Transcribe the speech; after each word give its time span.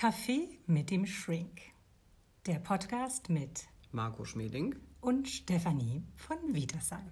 Kaffee 0.00 0.48
mit 0.68 0.92
dem 0.92 1.06
Shrink. 1.06 1.60
Der 2.46 2.60
Podcast 2.60 3.30
mit 3.30 3.64
Marco 3.90 4.24
Schmeding 4.24 4.76
und 5.00 5.26
Stefanie 5.26 6.04
von 6.14 6.36
Wietersheim. 6.52 7.10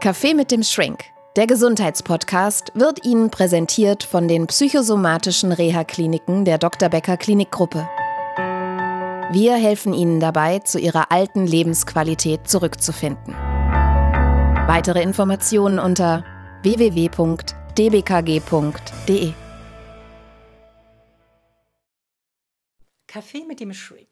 Kaffee 0.00 0.32
mit 0.32 0.50
dem 0.50 0.62
Shrink. 0.62 1.04
Der 1.36 1.46
Gesundheitspodcast 1.46 2.72
wird 2.74 3.04
Ihnen 3.04 3.28
präsentiert 3.28 4.04
von 4.04 4.26
den 4.26 4.46
psychosomatischen 4.46 5.52
Reha-Kliniken 5.52 6.46
der 6.46 6.56
Dr. 6.56 6.88
Becker 6.88 7.18
Klinikgruppe. 7.18 7.86
Wir 9.32 9.56
helfen 9.56 9.92
Ihnen 9.92 10.18
dabei, 10.18 10.60
zu 10.60 10.78
Ihrer 10.78 11.12
alten 11.12 11.46
Lebensqualität 11.46 12.48
zurückzufinden. 12.48 13.34
Weitere 13.34 15.02
Informationen 15.02 15.78
unter 15.78 16.24
www.dbkg.de. 16.62 17.34
Kaffee 23.14 23.44
mit 23.44 23.60
dem 23.60 23.72
Shrink. 23.72 24.08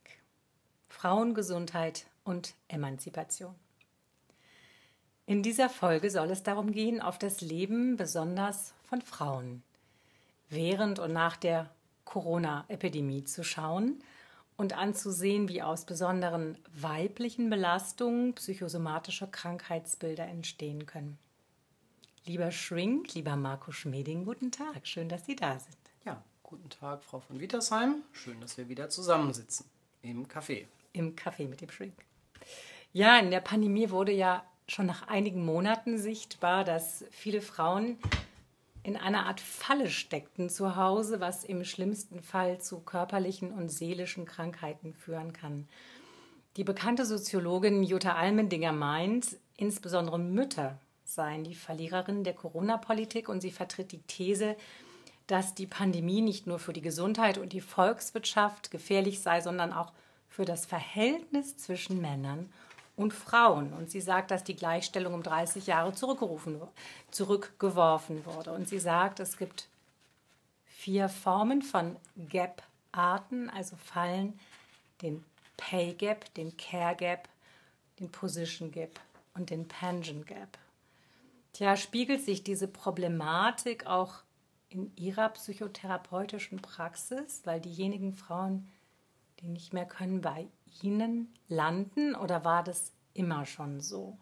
Frauengesundheit 0.87 2.07
und 2.23 2.55
Emanzipation. 2.69 3.57
In 5.27 5.43
dieser 5.43 5.69
Folge 5.69 6.09
soll 6.09 6.31
es 6.31 6.45
darum 6.45 6.71
gehen, 6.71 7.03
auf 7.03 7.19
das 7.19 7.41
Leben 7.41 7.97
besonders 7.97 8.75
von 8.85 9.03
Frauen 9.03 9.65
während 10.51 11.01
und 11.01 11.13
nach 11.13 11.37
der 11.37 11.69
Corona-Epidemie 12.05 13.25
zu 13.25 13.43
schauen 13.43 14.05
und 14.57 14.79
anzusehen, 14.79 15.49
wie 15.49 15.63
aus 15.63 15.85
besonderen 15.85 16.57
weiblichen 16.73 17.51
Belastungen 17.51 18.37
psychosomatische 18.37 19.27
Krankheitsbilder 19.27 20.29
entstehen 20.29 20.87
können. 20.87 21.19
Lieber 22.25 22.53
Shrink, 22.53 23.15
lieber 23.15 23.35
Marco 23.35 23.73
Schmeding, 23.73 24.25
guten 24.25 24.53
Tag. 24.53 24.87
Schön, 24.87 25.09
dass 25.09 25.27
Sie 25.27 25.35
da 25.35 25.59
sind. 25.59 25.82
Guten 26.53 26.69
Tag, 26.69 27.03
Frau 27.03 27.19
von 27.19 27.41
Wietersheim. 27.41 28.03
Schön, 28.13 28.39
dass 28.43 28.59
wir 28.59 28.69
wieder 28.69 28.91
zusammensitzen 28.91 29.65
im 30.03 30.29
Café. 30.29 30.67
Im 30.93 31.17
Café 31.17 31.49
mit 31.49 31.63
dem 31.63 31.71
Shrink. 31.71 31.95
Ja, 32.93 33.19
in 33.19 33.31
der 33.31 33.41
Pandemie 33.41 33.89
wurde 33.89 34.13
ja 34.13 34.45
schon 34.69 34.85
nach 34.85 35.09
einigen 35.09 35.47
Monaten 35.47 35.97
sichtbar, 35.97 36.65
dass 36.65 37.07
viele 37.11 37.41
Frauen 37.41 37.97
in 38.83 38.99
einer 38.99 39.25
Art 39.25 39.41
Falle 39.41 39.89
steckten 39.89 40.51
zu 40.51 40.77
Hause, 40.77 41.21
was 41.21 41.43
im 41.43 41.65
schlimmsten 41.65 42.23
Fall 42.23 42.61
zu 42.61 42.81
körperlichen 42.81 43.51
und 43.51 43.71
seelischen 43.71 44.27
Krankheiten 44.27 44.93
führen 44.93 45.33
kann. 45.33 45.67
Die 46.59 46.65
bekannte 46.65 47.07
Soziologin 47.07 47.83
Jutta 47.83 48.15
Almendinger 48.15 48.73
meint, 48.73 49.39
insbesondere 49.57 50.19
Mütter 50.19 50.79
seien 51.03 51.45
die 51.45 51.55
Verliererinnen 51.55 52.25
der 52.25 52.35
Corona-Politik 52.35 53.31
und 53.31 53.41
sie 53.41 53.53
vertritt 53.53 53.93
die 53.93 54.03
These, 54.03 54.55
dass 55.27 55.55
die 55.55 55.67
Pandemie 55.67 56.21
nicht 56.21 56.47
nur 56.47 56.59
für 56.59 56.73
die 56.73 56.81
Gesundheit 56.81 57.39
und 57.39 57.53
die 57.53 57.61
Volkswirtschaft 57.61 58.71
gefährlich 58.71 59.21
sei, 59.21 59.41
sondern 59.41 59.73
auch 59.73 59.93
für 60.29 60.45
das 60.45 60.67
Verhältnis 60.67 61.57
zwischen 61.57 62.01
Männern 62.01 62.51
und 62.97 63.13
Frauen. 63.13 63.73
Und 63.73 63.91
sie 63.91 64.01
sagt, 64.01 64.31
dass 64.31 64.45
die 64.45 64.57
Gleichstellung 64.57 65.15
um 65.15 65.23
30 65.23 65.67
Jahre 65.67 65.93
zurückgeworfen 65.93 66.61
wurde. 68.25 68.53
Und 68.53 68.69
sie 68.69 68.79
sagt, 68.79 69.21
es 69.21 69.37
gibt 69.37 69.69
vier 70.65 71.09
Formen 71.09 71.63
von 71.63 71.97
Gap-Arten, 72.17 73.51
also 73.51 73.77
Fallen, 73.77 74.39
den 75.03 75.25
Pay 75.57 75.95
Gap, 75.95 76.33
den 76.35 76.57
Care 76.57 76.97
Gap, 76.97 77.29
den 78.01 78.11
Position 78.11 78.73
Gap 78.73 78.99
und 79.35 79.51
den 79.51 79.69
Pension 79.69 80.25
Gap. 80.25 80.59
Tja, 81.53 81.77
spiegelt 81.77 82.25
sich 82.25 82.43
diese 82.43 82.67
Problematik 82.67 83.87
auch 83.87 84.15
in 84.73 84.93
Ihrer 84.97 85.29
psychotherapeutischen 85.31 86.61
Praxis, 86.61 87.43
weil 87.45 87.61
diejenigen 87.61 88.15
Frauen, 88.15 88.69
die 89.41 89.49
nicht 89.49 89.73
mehr 89.73 89.87
können, 89.87 90.21
bei 90.21 90.49
Ihnen 90.83 91.33
landen 91.49 92.15
oder 92.15 92.45
war 92.45 92.63
das 92.63 92.93
immer 93.15 93.45
schon 93.47 93.81
so? 93.81 94.17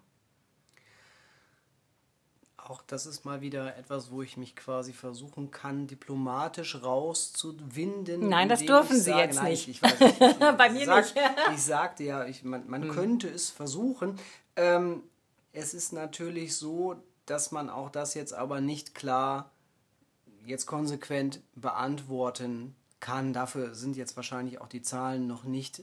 Auch 2.57 2.83
das 2.87 3.07
ist 3.07 3.25
mal 3.25 3.41
wieder 3.41 3.77
etwas, 3.77 4.11
wo 4.11 4.23
ich 4.23 4.37
mich 4.37 4.55
quasi 4.55 4.93
versuchen 4.93 5.51
kann, 5.51 5.87
diplomatisch 5.87 6.83
rauszuwinden. 6.83 8.29
Nein, 8.29 8.49
das 8.49 8.65
dürfen 8.65 8.97
Sie 8.97 9.11
sage, 9.11 9.23
jetzt 9.23 9.37
nein, 9.37 9.51
nicht. 9.53 9.69
Ich, 9.69 9.83
weiß, 9.83 10.01
ich, 10.01 10.19
Bei 10.57 10.71
mir 10.71 10.85
sag, 10.87 11.05
nicht. 11.05 11.17
ich 11.55 11.63
sagte 11.63 12.05
ja, 12.05 12.27
man, 12.43 12.69
man 12.69 12.83
Hm. 12.83 12.91
könnte 12.91 13.29
es 13.29 13.51
versuchen. 13.51 14.19
Ähm, 14.57 15.03
es 15.53 15.75
ist 15.75 15.93
natürlich 15.93 16.57
so, 16.57 16.97
dass 17.27 17.51
man 17.51 17.71
auch 17.71 17.91
das 17.91 18.15
jetzt 18.15 18.35
aber 18.35 18.61
nicht 18.61 18.95
klar 18.95 19.51
jetzt 20.47 20.67
konsequent 20.67 21.41
beantworten 21.55 22.75
kann. 23.01 23.33
Dafür 23.33 23.75
sind 23.75 23.97
jetzt 23.97 24.17
wahrscheinlich 24.17 24.61
auch 24.61 24.69
die 24.69 24.83
Zahlen 24.83 25.27
noch 25.27 25.45
nicht 25.45 25.83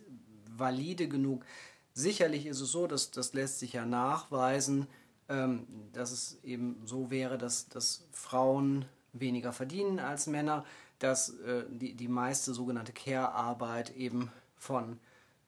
valide 0.57 1.07
genug. 1.07 1.45
Sicherlich 1.93 2.45
ist 2.45 2.61
es 2.61 2.71
so, 2.71 2.87
dass 2.87 3.11
das 3.11 3.33
lässt 3.33 3.59
sich 3.59 3.73
ja 3.73 3.85
nachweisen, 3.85 4.87
ähm, 5.29 5.65
dass 5.93 6.11
es 6.11 6.37
eben 6.43 6.81
so 6.85 7.09
wäre, 7.09 7.37
dass, 7.37 7.69
dass 7.69 8.05
Frauen 8.11 8.85
weniger 9.13 9.51
verdienen 9.51 9.99
als 9.99 10.27
Männer, 10.27 10.63
dass 10.99 11.29
äh, 11.39 11.65
die, 11.69 11.93
die 11.93 12.07
meiste 12.07 12.53
sogenannte 12.53 12.93
Care-Arbeit 12.93 13.95
eben 13.95 14.31
von, 14.55 14.99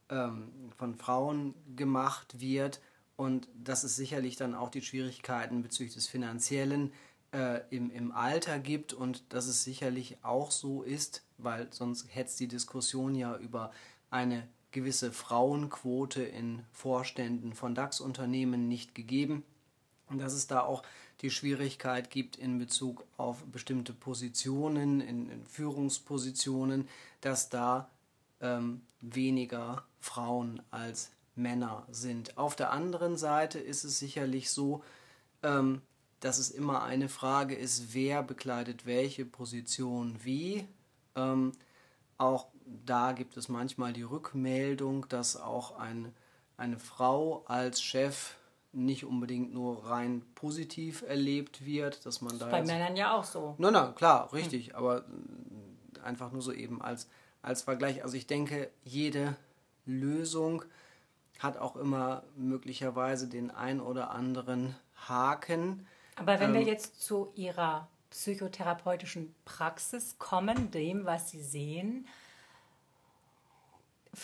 ähm, 0.09 0.51
von 0.77 0.95
Frauen 0.95 1.53
gemacht 1.75 2.39
wird 2.39 2.81
und 3.15 3.47
dass 3.53 3.83
es 3.83 3.95
sicherlich 3.95 4.35
dann 4.35 4.55
auch 4.55 4.69
die 4.69 4.81
Schwierigkeiten 4.81 5.61
bezüglich 5.61 5.95
des 5.95 6.07
Finanziellen 6.07 6.93
äh, 7.33 7.61
im, 7.69 7.91
im 7.91 8.11
Alter 8.11 8.59
gibt 8.59 8.93
und 8.93 9.33
dass 9.33 9.47
es 9.47 9.63
sicherlich 9.63 10.17
auch 10.23 10.51
so 10.51 10.83
ist, 10.83 11.23
weil 11.37 11.67
sonst 11.71 12.07
hätte 12.13 12.29
es 12.29 12.35
die 12.35 12.47
Diskussion 12.47 13.15
ja 13.15 13.37
über 13.37 13.71
eine 14.09 14.47
gewisse 14.71 15.11
Frauenquote 15.11 16.23
in 16.23 16.63
Vorständen 16.71 17.53
von 17.53 17.75
DAX-Unternehmen 17.75 18.67
nicht 18.67 18.95
gegeben. 18.95 19.43
Und 20.07 20.19
dass 20.19 20.33
es 20.33 20.47
da 20.47 20.61
auch 20.61 20.83
die 21.21 21.29
Schwierigkeit 21.29 22.09
gibt 22.09 22.35
in 22.35 22.57
Bezug 22.57 23.05
auf 23.17 23.43
bestimmte 23.45 23.93
Positionen, 23.93 25.01
in, 25.01 25.29
in 25.29 25.45
Führungspositionen, 25.45 26.87
dass 27.21 27.49
da 27.49 27.89
ähm, 28.41 28.81
weniger 29.01 29.83
Frauen 29.99 30.61
als 30.71 31.11
Männer 31.35 31.85
sind. 31.91 32.37
Auf 32.37 32.55
der 32.55 32.71
anderen 32.71 33.17
Seite 33.17 33.59
ist 33.59 33.83
es 33.83 33.99
sicherlich 33.99 34.49
so, 34.49 34.83
ähm, 35.43 35.81
dass 36.19 36.37
es 36.37 36.49
immer 36.51 36.83
eine 36.83 37.09
Frage 37.09 37.55
ist, 37.55 37.93
wer 37.93 38.23
bekleidet 38.23 38.85
welche 38.85 39.25
Position 39.25 40.17
wie. 40.23 40.67
Ähm, 41.15 41.53
auch 42.17 42.47
da 42.85 43.13
gibt 43.13 43.37
es 43.37 43.47
manchmal 43.49 43.93
die 43.93 44.03
Rückmeldung, 44.03 45.07
dass 45.09 45.37
auch 45.37 45.77
ein, 45.79 46.13
eine 46.57 46.77
Frau 46.77 47.43
als 47.45 47.81
Chef 47.81 48.35
nicht 48.71 49.05
unbedingt 49.05 49.53
nur 49.53 49.85
rein 49.89 50.21
positiv 50.35 51.01
erlebt 51.01 51.65
wird, 51.65 52.05
dass 52.05 52.21
man 52.21 52.37
da 52.37 52.47
Bei 52.47 52.59
jetzt- 52.59 52.67
Männern 52.67 52.95
ja 52.95 53.13
auch 53.17 53.23
so. 53.23 53.55
Nein, 53.57 53.73
nein, 53.73 53.95
klar, 53.95 54.31
richtig, 54.33 54.75
aber 54.75 54.99
äh, 54.99 55.99
einfach 56.03 56.31
nur 56.31 56.41
so 56.41 56.51
eben 56.51 56.81
als, 56.81 57.07
als 57.41 57.63
Vergleich. 57.63 58.03
Also 58.03 58.15
ich 58.15 58.27
denke, 58.27 58.69
jede 58.83 59.35
Lösung 59.85 60.63
hat 61.39 61.57
auch 61.57 61.77
immer 61.77 62.23
möglicherweise 62.35 63.27
den 63.27 63.49
ein 63.49 63.79
oder 63.79 64.11
anderen 64.11 64.75
Haken. 65.07 65.87
Aber 66.19 66.39
wenn 66.39 66.53
wir 66.53 66.61
Ähm, 66.61 66.67
jetzt 66.67 67.01
zu 67.01 67.31
Ihrer 67.35 67.87
psychotherapeutischen 68.09 69.33
Praxis 69.45 70.17
kommen, 70.17 70.71
dem, 70.71 71.05
was 71.05 71.29
Sie 71.29 71.41
sehen, 71.41 72.07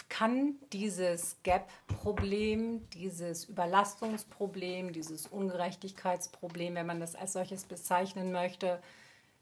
kann 0.09 0.55
dieses 0.73 1.37
Gap-Problem, 1.43 2.89
dieses 2.89 3.45
Überlastungsproblem, 3.45 4.91
dieses 4.91 5.27
Ungerechtigkeitsproblem, 5.27 6.75
wenn 6.75 6.87
man 6.87 6.99
das 6.99 7.15
als 7.15 7.33
solches 7.33 7.63
bezeichnen 7.65 8.31
möchte, 8.31 8.81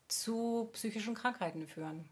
zu 0.08 0.70
psychischen 0.74 1.16
Krankheiten 1.16 1.66
führen. 1.66 2.06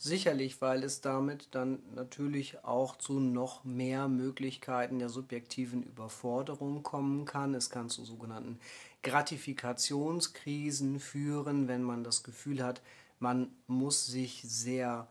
Sicherlich, 0.00 0.60
weil 0.62 0.84
es 0.84 1.00
damit 1.00 1.48
dann 1.50 1.82
natürlich 1.96 2.64
auch 2.64 2.96
zu 2.96 3.18
noch 3.18 3.64
mehr 3.64 4.06
Möglichkeiten 4.06 5.00
der 5.00 5.08
subjektiven 5.08 5.82
Überforderung 5.82 6.84
kommen 6.84 7.24
kann. 7.24 7.52
Es 7.54 7.68
kann 7.68 7.90
zu 7.90 8.04
sogenannten 8.04 8.60
Gratifikationskrisen 9.08 11.00
führen, 11.00 11.66
wenn 11.66 11.82
man 11.82 12.04
das 12.04 12.22
Gefühl 12.22 12.62
hat, 12.62 12.82
man 13.18 13.50
muss 13.66 14.06
sich 14.06 14.42
sehr 14.44 15.08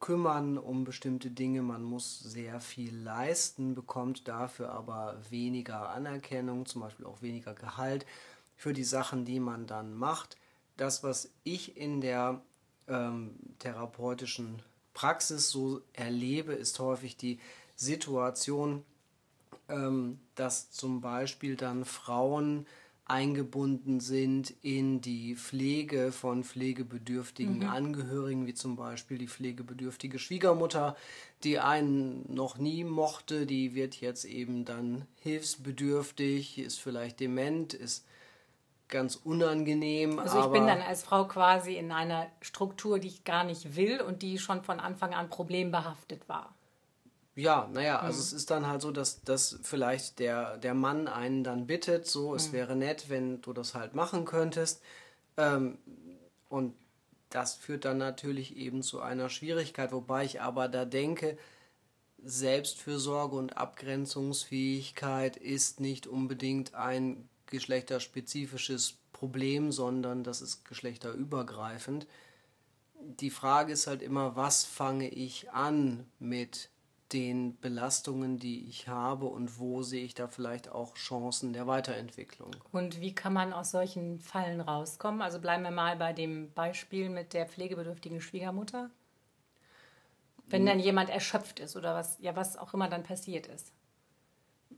kümmern 0.00 0.58
um 0.58 0.84
bestimmte 0.84 1.30
Dinge, 1.30 1.62
man 1.62 1.82
muss 1.82 2.20
sehr 2.20 2.60
viel 2.60 2.94
leisten, 2.94 3.74
bekommt 3.74 4.28
dafür 4.28 4.70
aber 4.70 5.16
weniger 5.30 5.88
Anerkennung, 5.88 6.66
zum 6.66 6.82
Beispiel 6.82 7.06
auch 7.06 7.22
weniger 7.22 7.54
Gehalt 7.54 8.04
für 8.54 8.74
die 8.74 8.84
Sachen, 8.84 9.24
die 9.24 9.40
man 9.40 9.66
dann 9.66 9.94
macht. 9.94 10.36
Das, 10.76 11.02
was 11.02 11.30
ich 11.42 11.78
in 11.78 12.02
der 12.02 12.42
ähm, 12.86 13.34
therapeutischen 13.58 14.62
Praxis 14.92 15.48
so 15.48 15.80
erlebe, 15.94 16.52
ist 16.52 16.78
häufig 16.78 17.16
die 17.16 17.40
Situation, 17.74 18.84
ähm, 19.68 20.20
dass 20.34 20.70
zum 20.70 21.00
Beispiel 21.00 21.56
dann 21.56 21.84
Frauen 21.86 22.66
eingebunden 23.06 24.00
sind 24.00 24.52
in 24.62 25.00
die 25.00 25.36
Pflege 25.36 26.10
von 26.10 26.42
pflegebedürftigen 26.42 27.60
Mhm. 27.60 27.68
Angehörigen, 27.68 28.46
wie 28.46 28.54
zum 28.54 28.74
Beispiel 28.76 29.16
die 29.18 29.28
pflegebedürftige 29.28 30.18
Schwiegermutter, 30.18 30.96
die 31.44 31.60
einen 31.60 32.32
noch 32.32 32.58
nie 32.58 32.82
mochte, 32.82 33.46
die 33.46 33.74
wird 33.74 34.00
jetzt 34.00 34.24
eben 34.24 34.64
dann 34.64 35.06
hilfsbedürftig, 35.20 36.58
ist 36.58 36.80
vielleicht 36.80 37.20
dement, 37.20 37.74
ist 37.74 38.04
ganz 38.88 39.16
unangenehm. 39.16 40.18
Also 40.18 40.40
ich 40.40 40.46
bin 40.46 40.66
dann 40.66 40.82
als 40.82 41.04
Frau 41.04 41.26
quasi 41.26 41.76
in 41.76 41.92
einer 41.92 42.26
Struktur, 42.40 42.98
die 42.98 43.08
ich 43.08 43.24
gar 43.24 43.44
nicht 43.44 43.76
will 43.76 44.00
und 44.00 44.22
die 44.22 44.38
schon 44.38 44.62
von 44.62 44.80
Anfang 44.80 45.14
an 45.14 45.28
problembehaftet 45.28 46.28
war. 46.28 46.54
Ja, 47.36 47.68
naja, 47.70 48.00
also 48.00 48.18
es 48.18 48.32
ist 48.32 48.50
dann 48.50 48.66
halt 48.66 48.80
so, 48.80 48.90
dass, 48.90 49.20
dass 49.20 49.58
vielleicht 49.62 50.20
der, 50.20 50.56
der 50.56 50.72
Mann 50.72 51.06
einen 51.06 51.44
dann 51.44 51.66
bittet, 51.66 52.06
so, 52.06 52.34
es 52.34 52.50
wäre 52.50 52.74
nett, 52.74 53.10
wenn 53.10 53.42
du 53.42 53.52
das 53.52 53.74
halt 53.74 53.94
machen 53.94 54.24
könntest. 54.24 54.82
Ähm, 55.36 55.76
und 56.48 56.74
das 57.28 57.54
führt 57.54 57.84
dann 57.84 57.98
natürlich 57.98 58.56
eben 58.56 58.82
zu 58.82 59.00
einer 59.00 59.28
Schwierigkeit, 59.28 59.92
wobei 59.92 60.24
ich 60.24 60.40
aber 60.40 60.68
da 60.68 60.86
denke, 60.86 61.36
Selbstfürsorge 62.24 63.36
und 63.36 63.58
Abgrenzungsfähigkeit 63.58 65.36
ist 65.36 65.78
nicht 65.78 66.06
unbedingt 66.06 66.74
ein 66.74 67.28
geschlechterspezifisches 67.46 68.94
Problem, 69.12 69.72
sondern 69.72 70.24
das 70.24 70.40
ist 70.40 70.64
geschlechterübergreifend. 70.64 72.06
Die 72.98 73.30
Frage 73.30 73.74
ist 73.74 73.86
halt 73.86 74.00
immer, 74.00 74.36
was 74.36 74.64
fange 74.64 75.10
ich 75.10 75.50
an 75.50 76.06
mit 76.18 76.70
den 77.16 77.58
Belastungen, 77.60 78.38
die 78.38 78.68
ich 78.68 78.88
habe 78.88 79.24
und 79.24 79.58
wo 79.58 79.82
sehe 79.82 80.04
ich 80.04 80.14
da 80.14 80.28
vielleicht 80.28 80.70
auch 80.70 80.94
Chancen 80.96 81.54
der 81.54 81.66
Weiterentwicklung. 81.66 82.54
Und 82.72 83.00
wie 83.00 83.14
kann 83.14 83.32
man 83.32 83.54
aus 83.54 83.70
solchen 83.70 84.20
Fallen 84.20 84.60
rauskommen? 84.60 85.22
Also 85.22 85.40
bleiben 85.40 85.62
wir 85.62 85.70
mal 85.70 85.96
bei 85.96 86.12
dem 86.12 86.52
Beispiel 86.52 87.08
mit 87.08 87.32
der 87.32 87.46
pflegebedürftigen 87.46 88.20
Schwiegermutter. 88.20 88.90
Wenn 90.48 90.66
dann 90.66 90.78
jemand 90.78 91.08
erschöpft 91.08 91.58
ist 91.58 91.74
oder 91.74 91.94
was, 91.94 92.18
ja, 92.20 92.36
was 92.36 92.58
auch 92.58 92.74
immer 92.74 92.88
dann 92.88 93.02
passiert 93.02 93.46
ist. 93.46 93.72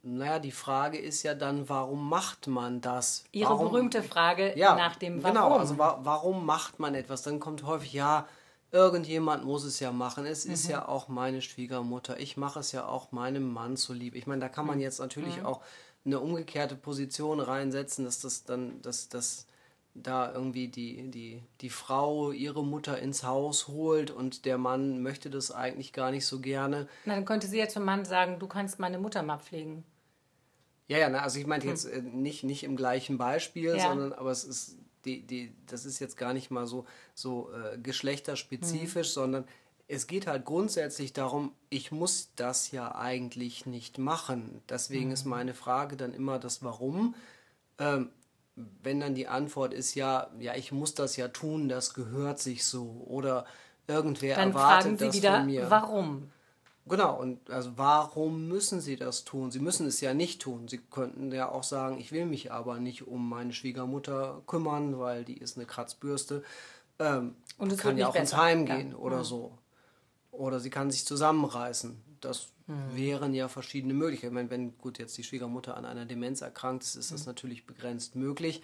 Naja, 0.03 0.39
die 0.39 0.53
Frage 0.53 0.97
ist 0.97 1.25
ja 1.25 1.35
dann, 1.35 1.69
warum 1.69 2.09
macht 2.09 2.47
man 2.47 2.81
das? 2.81 3.25
Ihre 3.33 3.51
warum, 3.51 3.73
berühmte 3.73 4.05
Frage 4.05 4.57
ja, 4.57 4.77
nach 4.77 4.95
dem 4.95 5.25
Warum. 5.25 5.35
Genau, 5.35 5.57
also 5.57 5.77
wa 5.77 5.99
warum 6.05 6.47
macht 6.47 6.79
man 6.79 6.95
etwas? 6.95 7.23
Dann 7.23 7.41
kommt 7.41 7.65
häufig, 7.65 7.93
ja, 7.95 8.29
irgendjemand 8.71 9.45
muss 9.45 9.65
es 9.65 9.81
ja 9.81 9.93
machen. 9.93 10.27
Es 10.27 10.45
ist 10.45 10.65
Mhm. 10.67 10.71
ja 10.73 10.89
auch 10.89 11.09
meine 11.09 11.41
Schwiegermutter. 11.43 12.19
Ich 12.21 12.37
mache 12.37 12.61
es 12.61 12.73
ja 12.73 12.87
auch 12.87 13.13
meinem 13.13 13.53
Mann 13.53 13.77
zuliebe. 13.77 14.17
Ich 14.19 14.27
meine, 14.27 14.41
da 14.41 14.49
kann 14.49 14.65
Mhm. 14.65 14.71
man 14.73 14.81
jetzt 14.81 14.99
natürlich 15.01 15.43
auch 15.43 15.63
eine 16.05 16.21
umgekehrte 16.21 16.77
Position 16.77 17.41
reinsetzen, 17.41 18.05
dass 18.05 18.21
das 18.21 18.45
dann, 18.45 18.81
dass 18.83 19.09
das 19.09 19.47
da 19.95 20.33
irgendwie 20.33 20.69
die, 20.69 21.11
die, 21.11 21.43
die 21.61 21.71
Frau 21.71 22.31
ihre 22.31 22.65
Mutter 22.65 22.99
ins 23.01 23.25
Haus 23.25 23.67
holt 23.69 24.11
und 24.13 24.45
der 24.45 24.57
Mann 24.59 25.03
möchte 25.03 25.29
das 25.29 25.51
eigentlich 25.51 25.93
gar 25.93 26.11
nicht 26.13 26.25
so 26.27 26.39
gerne. 26.41 26.87
Na, 27.05 27.15
dann 27.17 27.25
könnte 27.25 27.47
sie 27.49 27.59
ja 27.59 27.69
zum 27.69 27.85
Mann 27.85 28.05
sagen, 28.05 28.39
du 28.39 28.47
kannst 28.47 28.79
meine 28.79 28.99
Mutter 28.99 29.23
mal 29.23 29.39
pflegen. 29.39 29.85
Ja, 30.87 30.99
ja, 30.99 31.09
na, 31.11 31.21
also 31.21 31.39
ich 31.41 31.47
meinte 31.47 31.67
jetzt 31.67 31.85
äh, 31.85 32.01
nicht, 32.01 32.45
nicht 32.45 32.63
im 32.65 32.77
gleichen 32.77 33.19
Beispiel, 33.19 33.73
Hm. 33.73 33.79
Ja. 33.79 33.89
sondern 33.89 34.13
aber 34.13 34.31
es 34.31 34.45
ist 34.45 34.77
die, 35.09 35.23
die, 35.27 35.53
das 35.67 35.87
ist 35.87 35.99
jetzt 35.99 36.17
gar 36.17 36.35
nicht 36.35 36.51
mal 36.51 36.67
so, 36.67 36.85
so 37.15 37.51
äh, 37.53 37.79
geschlechterspezifisch, 37.79 39.11
sondern 39.11 39.45
es 39.89 40.07
geht 40.07 40.27
halt 40.27 40.45
grundsätzlich 40.45 41.15
darum, 41.15 41.53
ich 41.71 41.91
muss 41.93 42.31
das 42.37 42.71
ja 42.73 42.95
eigentlich 42.95 43.65
nicht 43.65 43.97
machen. 43.97 44.61
Deswegen 44.69 45.11
ist 45.13 45.25
meine 45.25 45.55
Frage 45.55 45.97
dann 45.97 46.13
immer 46.13 46.39
das 46.39 46.63
Warum. 46.63 47.15
Ähm, 47.79 48.11
wenn 48.83 49.01
dann 49.01 49.15
die 49.15 49.29
Antwort 49.29 49.73
ist 49.73 49.95
ja, 49.95 50.31
ja, 50.39 50.55
ich 50.55 50.73
muss 50.73 50.95
das 50.95 51.17
ja 51.17 51.29
tun, 51.29 51.69
das 51.71 51.95
gehört 51.95 52.39
sich 52.39 52.67
so. 52.67 53.03
Oder 53.07 53.47
irgendwer 53.87 54.37
Dann 54.37 54.49
erwartet 54.49 54.83
fragen 54.83 54.99
sie 54.99 55.07
das 55.07 55.17
wieder, 55.17 55.37
von 55.37 55.47
mir. 55.47 55.71
warum? 55.71 56.31
Genau, 56.89 57.21
und 57.21 57.51
also 57.51 57.73
warum 57.77 58.49
müssen 58.49 58.81
sie 58.81 58.97
das 58.97 59.25
tun? 59.25 59.51
Sie 59.51 59.61
müssen 59.61 59.87
es 59.87 60.01
ja 60.01 60.15
nicht 60.15 60.41
tun. 60.43 60.69
Sie 60.69 60.79
könnten 60.79 61.31
ja 61.33 61.49
auch 61.51 61.63
sagen, 61.65 61.99
ich 61.99 62.13
will 62.13 62.27
mich 62.27 62.51
aber 62.53 62.79
nicht 62.81 63.07
um 63.07 63.29
meine 63.29 63.53
Schwiegermutter 63.53 64.43
kümmern, 64.47 64.99
weil 64.99 65.25
die 65.25 65.37
ist 65.39 65.57
eine 65.57 65.67
Kratzbürste. 65.67 66.43
Ähm, 66.99 67.37
Und 67.59 67.73
es 67.73 67.81
kann 67.81 67.97
ja 67.99 68.09
auch 68.09 68.15
ins 68.15 68.31
besser. 68.31 68.43
Heim 68.43 68.67
Ja. 68.67 68.77
gehen 68.77 68.95
oder 68.95 69.25
so. 69.25 69.53
Oder 70.31 70.61
sie 70.61 70.71
kann 70.71 70.91
sich 70.91 71.05
zusammenreißen. 71.07 72.01
Das 72.21 72.49
Mhm. 72.67 72.97
wären 72.97 73.35
ja 73.35 73.49
verschiedene 73.49 73.95
Möglichkeiten. 73.95 74.33
Ich 74.33 74.35
meine, 74.35 74.51
wenn 74.51 74.77
gut 74.79 74.99
jetzt 74.99 75.17
die 75.17 75.25
Schwiegermutter 75.25 75.77
an 75.77 75.85
einer 75.87 76.05
Demenz 76.05 76.43
erkrankt 76.43 76.83
ist, 76.85 76.97
ist 76.97 77.13
das 77.13 77.23
Mhm. 77.23 77.31
natürlich 77.31 77.67
begrenzt 77.67 78.15
möglich. 78.15 78.63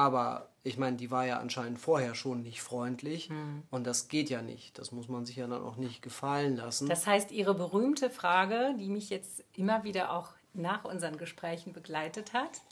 Aber 0.00 0.48
ich 0.62 0.78
meine, 0.78 0.96
die 0.96 1.10
war 1.10 1.26
ja 1.26 1.40
anscheinend 1.40 1.78
vorher 1.78 2.14
schon 2.14 2.42
nicht 2.42 2.62
freundlich 2.62 3.28
Mhm. 3.28 3.64
und 3.70 3.86
das 3.86 4.08
geht 4.08 4.30
ja 4.30 4.40
nicht. 4.40 4.78
Das 4.78 4.92
muss 4.92 5.08
man 5.08 5.26
sich 5.26 5.36
ja 5.36 5.46
dann 5.46 5.62
auch 5.62 5.76
nicht 5.76 6.00
gefallen 6.00 6.56
lassen. 6.56 6.88
Das 6.88 7.06
heißt, 7.06 7.32
Ihre 7.32 7.52
berühmte 7.54 8.08
Frage, 8.08 8.74
die 8.78 8.88
mich 8.88 9.10
jetzt 9.10 9.44
immer 9.54 9.84
wieder 9.84 10.12
auch 10.12 10.30
nach 10.54 10.84
unseren 10.86 11.18
Gesprächen 11.18 11.74
begleitet 11.74 12.32
hat, 12.32 12.62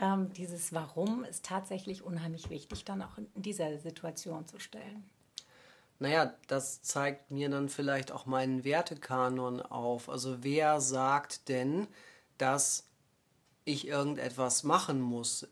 ähm, 0.00 0.32
dieses 0.32 0.72
Warum 0.72 1.22
ist 1.22 1.44
tatsächlich 1.44 2.02
unheimlich 2.02 2.50
wichtig, 2.50 2.84
dann 2.84 3.02
auch 3.02 3.18
in 3.18 3.28
dieser 3.36 3.78
Situation 3.78 4.44
zu 4.48 4.58
stellen. 4.58 5.08
Naja, 6.00 6.34
das 6.48 6.82
zeigt 6.82 7.30
mir 7.30 7.48
dann 7.50 7.68
vielleicht 7.68 8.10
auch 8.10 8.26
meinen 8.26 8.64
Wertekanon 8.64 9.62
auf. 9.62 10.08
Also 10.08 10.42
wer 10.42 10.80
sagt 10.80 11.48
denn, 11.48 11.86
dass 12.36 12.88
ich 13.64 13.86
irgendetwas 13.86 14.64
machen 14.64 15.00
muss? 15.00 15.46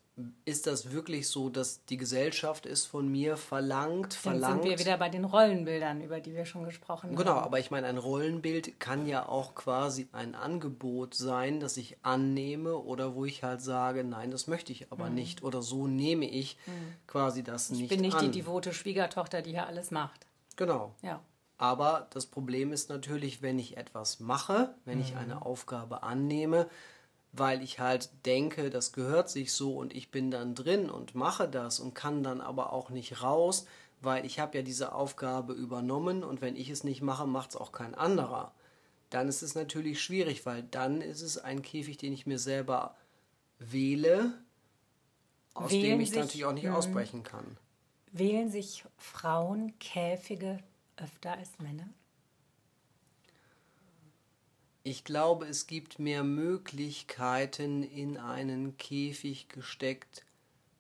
Ist 0.47 0.67
das 0.67 0.93
wirklich 0.93 1.29
so, 1.29 1.51
dass 1.51 1.85
die 1.85 1.99
Gesellschaft 1.99 2.65
es 2.65 2.87
von 2.87 3.07
mir 3.07 3.37
verlangt? 3.37 4.15
Dann 4.15 4.33
verlangt? 4.41 4.63
sind 4.63 4.71
wir 4.71 4.79
wieder 4.79 4.97
bei 4.97 5.11
den 5.11 5.27
Rollenbildern, 5.27 6.01
über 6.01 6.21
die 6.21 6.35
wir 6.35 6.47
schon 6.47 6.65
gesprochen 6.65 7.15
Genau, 7.15 7.33
haben. 7.33 7.45
aber 7.45 7.59
ich 7.59 7.71
meine, 7.71 7.87
ein 7.87 7.99
Rollenbild 7.99 8.81
kann 8.81 9.07
ja 9.07 9.29
auch 9.29 9.55
quasi 9.55 10.09
ein 10.13 10.35
Angebot 10.35 11.13
sein, 11.15 11.61
das 11.61 11.77
ich 11.77 11.99
annehme 12.03 12.77
oder 12.79 13.15
wo 13.15 13.27
ich 13.27 13.43
halt 13.43 13.61
sage, 13.61 14.05
nein, 14.05 14.31
das 14.31 14.47
möchte 14.47 14.73
ich 14.73 14.91
aber 14.91 15.11
nicht 15.11 15.43
oder 15.43 15.61
so 15.61 15.87
nehme 15.87 16.25
ich 16.25 16.57
quasi 17.07 17.43
das 17.43 17.69
nicht 17.69 17.81
Mhm. 17.81 17.85
Ich 17.85 17.91
bin 17.91 18.01
nicht 18.01 18.17
an. 18.17 18.25
die 18.33 18.39
devote 18.39 18.73
Schwiegertochter, 18.73 19.43
die 19.43 19.51
hier 19.51 19.67
alles 19.67 19.91
macht. 19.91 20.27
Genau. 20.57 20.95
Ja. 21.03 21.21
Aber 21.59 22.07
das 22.11 22.25
Problem 22.25 22.73
ist 22.73 22.89
natürlich, 22.89 23.43
wenn 23.43 23.59
ich 23.59 23.77
etwas 23.77 24.21
mache, 24.21 24.75
wenn 24.87 24.99
ich 25.01 25.15
eine 25.17 25.45
Aufgabe 25.45 26.03
annehme, 26.03 26.69
weil 27.39 27.63
ich 27.63 27.79
halt 27.81 28.11
denke, 28.25 28.71
das 28.71 28.93
gehört 28.93 29.29
sich 29.31 29.53
so 29.53 29.77
und 29.77 29.95
ich 29.95 30.11
bin 30.11 30.31
dann 30.31 30.55
drin 30.55 30.91
und 30.91 31.15
mache 31.15 31.49
das 31.49 31.81
und 31.81 31.95
kann 31.95 32.23
dann 32.23 32.41
aber 32.41 32.73
auch 32.73 32.91
nicht 32.91 33.23
raus, 33.23 33.67
weil 34.01 34.25
ich 34.27 34.39
habe 34.41 34.59
ja 34.59 34.63
diese 34.63 34.93
Aufgabe 34.93 35.53
übernommen 35.53 36.23
und 36.25 36.41
wenn 36.41 36.57
ich 36.57 36.71
es 36.71 36.85
nicht 36.85 37.03
mache, 37.03 37.27
macht 37.27 37.51
es 37.51 37.57
auch 37.57 37.73
kein 37.73 37.95
anderer. 37.95 38.53
Dann 39.11 39.29
ist 39.29 39.43
es 39.43 39.55
natürlich 39.55 40.03
schwierig, 40.03 40.47
weil 40.47 40.63
dann 40.65 41.01
ist 41.01 41.23
es 41.23 41.39
ein 41.39 41.63
Käfig, 41.63 41.97
den 41.97 42.13
ich 42.13 42.27
mir 42.27 42.39
selber 42.39 42.97
wähle, 43.59 44.33
aus 45.55 45.71
Wählen 45.71 45.83
dem 45.93 46.01
ich 46.01 46.11
sich- 46.11 46.19
natürlich 46.19 46.45
auch 46.45 46.53
nicht 46.53 46.69
ausbrechen 46.69 47.23
kann. 47.23 47.57
Wählen 48.13 48.51
sich 48.51 48.85
Frauen 48.99 49.79
Käfige 49.79 50.59
öfter 50.97 51.33
als 51.33 51.59
Männer? 51.59 51.89
Ich 54.87 55.03
glaube, 55.03 55.47
es 55.47 55.67
gibt 55.67 55.99
mehr 55.99 56.23
Möglichkeiten, 56.23 57.83
in 57.83 58.19
einen 58.19 58.77
Käfig 58.77 59.49
gesteckt 59.49 60.25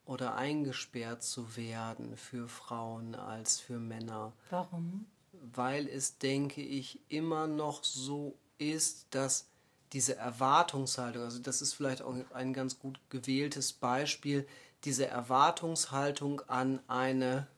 oder 0.04 0.36
eingesperrt 0.36 1.24
zu 1.24 1.56
werden 1.56 2.16
für 2.16 2.46
Frauen 2.46 3.16
als 3.16 3.58
für 3.58 3.80
Männer, 3.80 4.32
Warum? 4.50 5.06
weil 5.52 5.88
es, 5.88 6.18
denke 6.18 6.62
ich, 6.62 7.00
immer 7.08 7.48
noch 7.48 7.82
so 7.82 8.36
ist, 8.58 9.08
dass 9.10 9.48
diese 9.92 10.14
Erwartungshaltung, 10.14 11.24
also 11.24 11.40
das 11.40 11.60
ist 11.60 11.72
vielleicht 11.72 12.02
auch 12.02 12.14
ein 12.32 12.52
ganz 12.52 12.78
gut 12.78 13.00
gewähltes 13.10 13.72
Beispiel, 13.72 14.46
diese 14.84 15.08
Erwartungshaltung 15.08 16.42
an 16.42 16.78
eine 16.86 17.48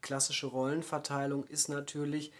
klassische 0.00 0.46
Rollenverteilung 0.46 1.44
ist 1.48 1.68
natürlich 1.68 2.30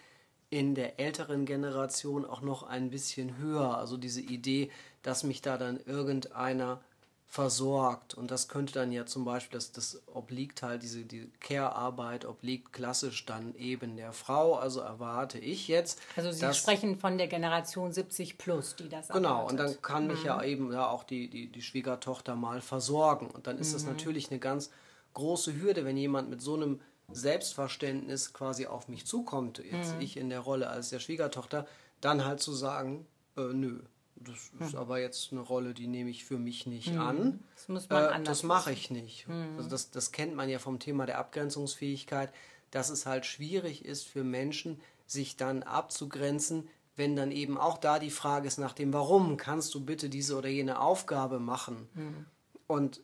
in 0.50 0.74
der 0.74 0.98
älteren 0.98 1.44
Generation 1.44 2.24
auch 2.24 2.40
noch 2.40 2.62
ein 2.62 2.90
bisschen 2.90 3.36
höher. 3.38 3.76
Also 3.76 3.96
diese 3.96 4.20
Idee, 4.20 4.70
dass 5.02 5.22
mich 5.24 5.42
da 5.42 5.58
dann 5.58 5.78
irgendeiner 5.84 6.80
versorgt. 7.26 8.14
Und 8.14 8.30
das 8.30 8.48
könnte 8.48 8.72
dann 8.72 8.90
ja 8.90 9.04
zum 9.04 9.26
Beispiel, 9.26 9.58
das, 9.58 9.70
das 9.72 10.00
obliegt 10.06 10.62
halt, 10.62 10.82
diese, 10.82 11.04
die 11.04 11.30
Care-Arbeit 11.40 12.24
obliegt 12.24 12.72
klassisch 12.72 13.26
dann 13.26 13.54
eben 13.56 13.98
der 13.98 14.14
Frau. 14.14 14.54
Also 14.54 14.80
erwarte 14.80 15.38
ich 15.38 15.68
jetzt. 15.68 16.00
Also 16.16 16.32
Sie 16.32 16.40
dass- 16.40 16.56
sprechen 16.56 16.98
von 16.98 17.18
der 17.18 17.26
Generation 17.28 17.92
70 17.92 18.38
plus, 18.38 18.76
die 18.76 18.88
das 18.88 19.08
Genau, 19.08 19.40
erwartet. 19.40 19.50
und 19.50 19.56
dann 19.58 19.82
kann 19.82 20.06
mich 20.06 20.20
Mhm. 20.20 20.26
ja 20.26 20.42
eben 20.42 20.72
ja 20.72 20.88
auch 20.88 21.04
die, 21.04 21.28
die, 21.28 21.48
die 21.52 21.60
Schwiegertochter 21.62 22.34
mal 22.34 22.62
versorgen. 22.62 23.26
Und 23.30 23.46
dann 23.46 23.58
ist 23.58 23.74
das 23.74 23.82
Mhm. 23.82 23.90
natürlich 23.90 24.30
eine 24.30 24.40
ganz 24.40 24.70
große 25.12 25.60
Hürde, 25.60 25.84
wenn 25.84 25.98
jemand 25.98 26.30
mit 26.30 26.40
so 26.40 26.54
einem 26.54 26.80
Selbstverständnis 27.10 28.32
quasi 28.32 28.66
auf 28.66 28.88
mich 28.88 29.06
zukommt, 29.06 29.58
jetzt 29.58 29.94
Mhm. 29.94 30.00
ich 30.00 30.16
in 30.16 30.28
der 30.28 30.40
Rolle 30.40 30.68
als 30.68 30.90
der 30.90 30.98
Schwiegertochter, 31.00 31.66
dann 32.00 32.24
halt 32.24 32.40
zu 32.40 32.52
sagen, 32.52 33.06
äh, 33.36 33.52
nö, 33.52 33.80
Das 34.20 34.50
ist 34.58 34.72
hm. 34.72 34.78
aber 34.80 34.98
jetzt 34.98 35.30
eine 35.30 35.40
Rolle, 35.42 35.74
die 35.74 35.86
nehme 35.86 36.10
ich 36.10 36.24
für 36.24 36.38
mich 36.38 36.66
nicht 36.66 36.90
hm. 36.90 37.00
an. 37.00 37.44
Das 37.54 37.68
muss 37.68 37.88
man 37.88 38.02
äh, 38.02 38.06
anders 38.08 38.38
Das 38.38 38.42
mache 38.42 38.72
ich 38.72 38.90
nicht. 38.90 39.28
Hm. 39.28 39.56
Also 39.56 39.70
das, 39.70 39.92
das 39.92 40.10
kennt 40.10 40.34
man 40.34 40.48
ja 40.48 40.58
vom 40.58 40.80
Thema 40.80 41.06
der 41.06 41.18
Abgrenzungsfähigkeit, 41.18 42.32
dass 42.72 42.90
es 42.90 43.06
halt 43.06 43.26
schwierig 43.26 43.84
ist 43.84 44.08
für 44.08 44.24
Menschen, 44.24 44.80
sich 45.06 45.36
dann 45.36 45.62
abzugrenzen, 45.62 46.68
wenn 46.96 47.14
dann 47.14 47.30
eben 47.30 47.56
auch 47.56 47.78
da 47.78 48.00
die 48.00 48.10
Frage 48.10 48.48
ist 48.48 48.58
nach 48.58 48.72
dem 48.72 48.92
Warum 48.92 49.36
kannst 49.36 49.72
du 49.74 49.84
bitte 49.84 50.08
diese 50.08 50.36
oder 50.36 50.48
jene 50.48 50.80
Aufgabe 50.80 51.38
machen? 51.38 51.88
Hm. 51.94 52.26
Und 52.66 53.00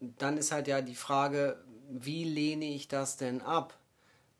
dann 0.00 0.36
ist 0.36 0.52
halt 0.52 0.68
ja 0.68 0.82
die 0.82 0.94
Frage, 0.94 1.64
wie 1.88 2.24
lehne 2.24 2.66
ich 2.66 2.88
das 2.88 3.16
denn 3.16 3.40
ab? 3.40 3.78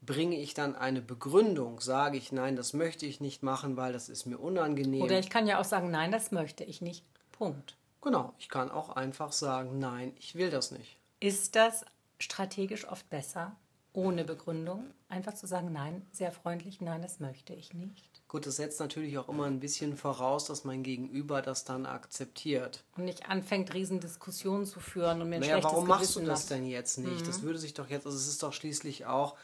Bringe 0.01 0.37
ich 0.37 0.55
dann 0.55 0.77
eine 0.77 1.03
Begründung? 1.03 1.81
Sage 1.81 2.17
ich, 2.19 2.31
nein, 2.31 2.57
das 2.57 2.73
möchte 2.73 3.07
ich 3.07 3.21
nicht 3.21 3.43
machen, 3.43 3.77
weil 3.77 3.93
das 3.93 4.09
ist 4.09 4.27
mir 4.27 4.39
unangenehm. 4.39 5.03
Oder 5.03 5.19
ich 5.19 5.31
kann 5.31 5.47
ja 5.47 5.59
auch 5.59 5.65
sagen, 5.65 5.91
nein, 5.91 6.13
das 6.13 6.31
möchte 6.31 6.65
ich 6.65 6.81
nicht. 6.81 7.05
Punkt. 7.33 7.77
Genau, 8.01 8.33
ich 8.39 8.49
kann 8.49 8.71
auch 8.71 8.91
einfach 8.91 9.33
sagen, 9.33 9.79
nein, 9.79 10.13
ich 10.19 10.37
will 10.37 10.51
das 10.51 10.71
nicht. 10.71 10.97
Ist 11.21 11.57
das 11.57 11.85
strategisch 12.21 12.87
oft 12.87 13.09
besser, 13.11 13.57
ohne 13.93 14.25
Begründung, 14.25 14.85
einfach 15.09 15.35
zu 15.35 15.47
sagen, 15.47 15.73
nein, 15.73 16.07
sehr 16.13 16.31
freundlich, 16.31 16.81
nein, 16.81 17.03
das 17.03 17.19
möchte 17.19 17.55
ich 17.55 17.75
nicht? 17.75 18.18
Gut, 18.29 18.47
das 18.47 18.57
setzt 18.57 18.79
natürlich 18.79 19.17
auch 19.17 19.29
immer 19.31 19.45
ein 19.47 19.59
bisschen 19.59 19.97
voraus, 19.97 20.45
dass 20.45 20.65
mein 20.65 20.83
Gegenüber 20.83 21.41
das 21.41 21.65
dann 21.65 21.87
akzeptiert. 21.87 22.85
Und 22.97 23.07
nicht 23.07 23.27
anfängt, 23.27 23.73
Riesendiskussionen 23.73 24.67
zu 24.67 24.81
führen 24.81 25.23
und 25.23 25.31
mir 25.31 25.37
ein 25.37 25.41
naja, 25.41 25.53
schlechtes 25.55 25.73
warum 25.73 25.87
Gewissen 25.87 26.01
machst 26.03 26.17
du 26.17 26.21
das 26.21 26.41
macht. 26.43 26.51
denn 26.51 26.67
jetzt 26.67 26.99
nicht? 26.99 27.23
Mhm. 27.23 27.27
Das 27.27 27.41
würde 27.41 27.59
sich 27.59 27.73
doch 27.73 27.89
jetzt, 27.89 28.05
also 28.05 28.19
es 28.19 28.29
ist 28.29 28.43
doch 28.43 28.53
schließlich 28.53 29.07
auch 29.07 29.35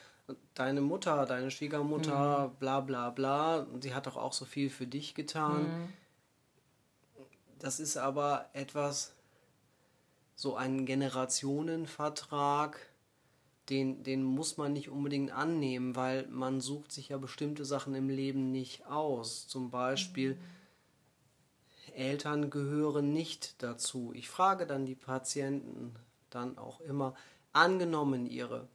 deine 0.53 0.83
Mutter, 0.83 1.25
deine 1.25 1.51
Schwiegermutter, 1.51 2.49
mhm. 2.49 2.57
bla 2.59 2.81
bla 2.81 3.09
bla. 3.09 3.61
Und 3.61 3.83
sie 3.83 3.95
hat 3.95 4.07
doch 4.07 4.19
auch 4.19 4.35
so 4.35 4.45
viel 4.45 4.69
für 4.69 4.87
dich 4.87 5.15
getan. 5.15 5.63
Mhm. 5.63 5.93
Das 7.59 7.81
ist 7.81 7.97
aber 7.97 8.51
etwas, 8.53 9.15
so 10.35 10.57
ein 10.57 10.85
Generationenvertrag 10.85 12.79
den, 13.71 14.03
den 14.03 14.23
muss 14.23 14.57
man 14.57 14.73
nicht 14.73 14.91
unbedingt 14.91 15.31
annehmen, 15.31 15.97
weil 15.97 16.27
man 16.29 16.61
sucht 16.61 16.93
sich 16.93 17.09
ja 17.09 17.19
bestimmte 17.19 17.65
Sachen 17.65 17.95
im 17.95 18.09
Leben 18.09 18.53
nicht 18.53 18.87
aus. 18.87 19.49
Zum 19.49 19.71
Beispiel, 19.71 20.35
mhm. 20.35 20.41
Eltern 21.95 22.51
gehören 22.51 23.13
nicht 23.13 23.63
dazu. 23.63 24.13
Ich 24.15 24.29
frage 24.29 24.67
dann 24.67 24.85
die 24.85 24.97
Patienten 24.97 25.95
dann 26.31 26.59
auch 26.59 26.81
immer, 26.81 27.15
angenommen 27.53 28.27
ihre 28.27 28.69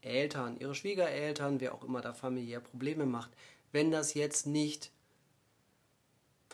Eltern, 0.00 0.56
ihre 0.58 0.74
Schwiegereltern, 0.74 1.60
wer 1.60 1.74
auch 1.74 1.84
immer 1.84 2.00
da 2.00 2.12
familiär 2.12 2.60
Probleme 2.60 3.06
macht, 3.06 3.30
wenn 3.72 3.90
das 3.90 4.14
jetzt 4.14 4.46
nicht 4.46 4.90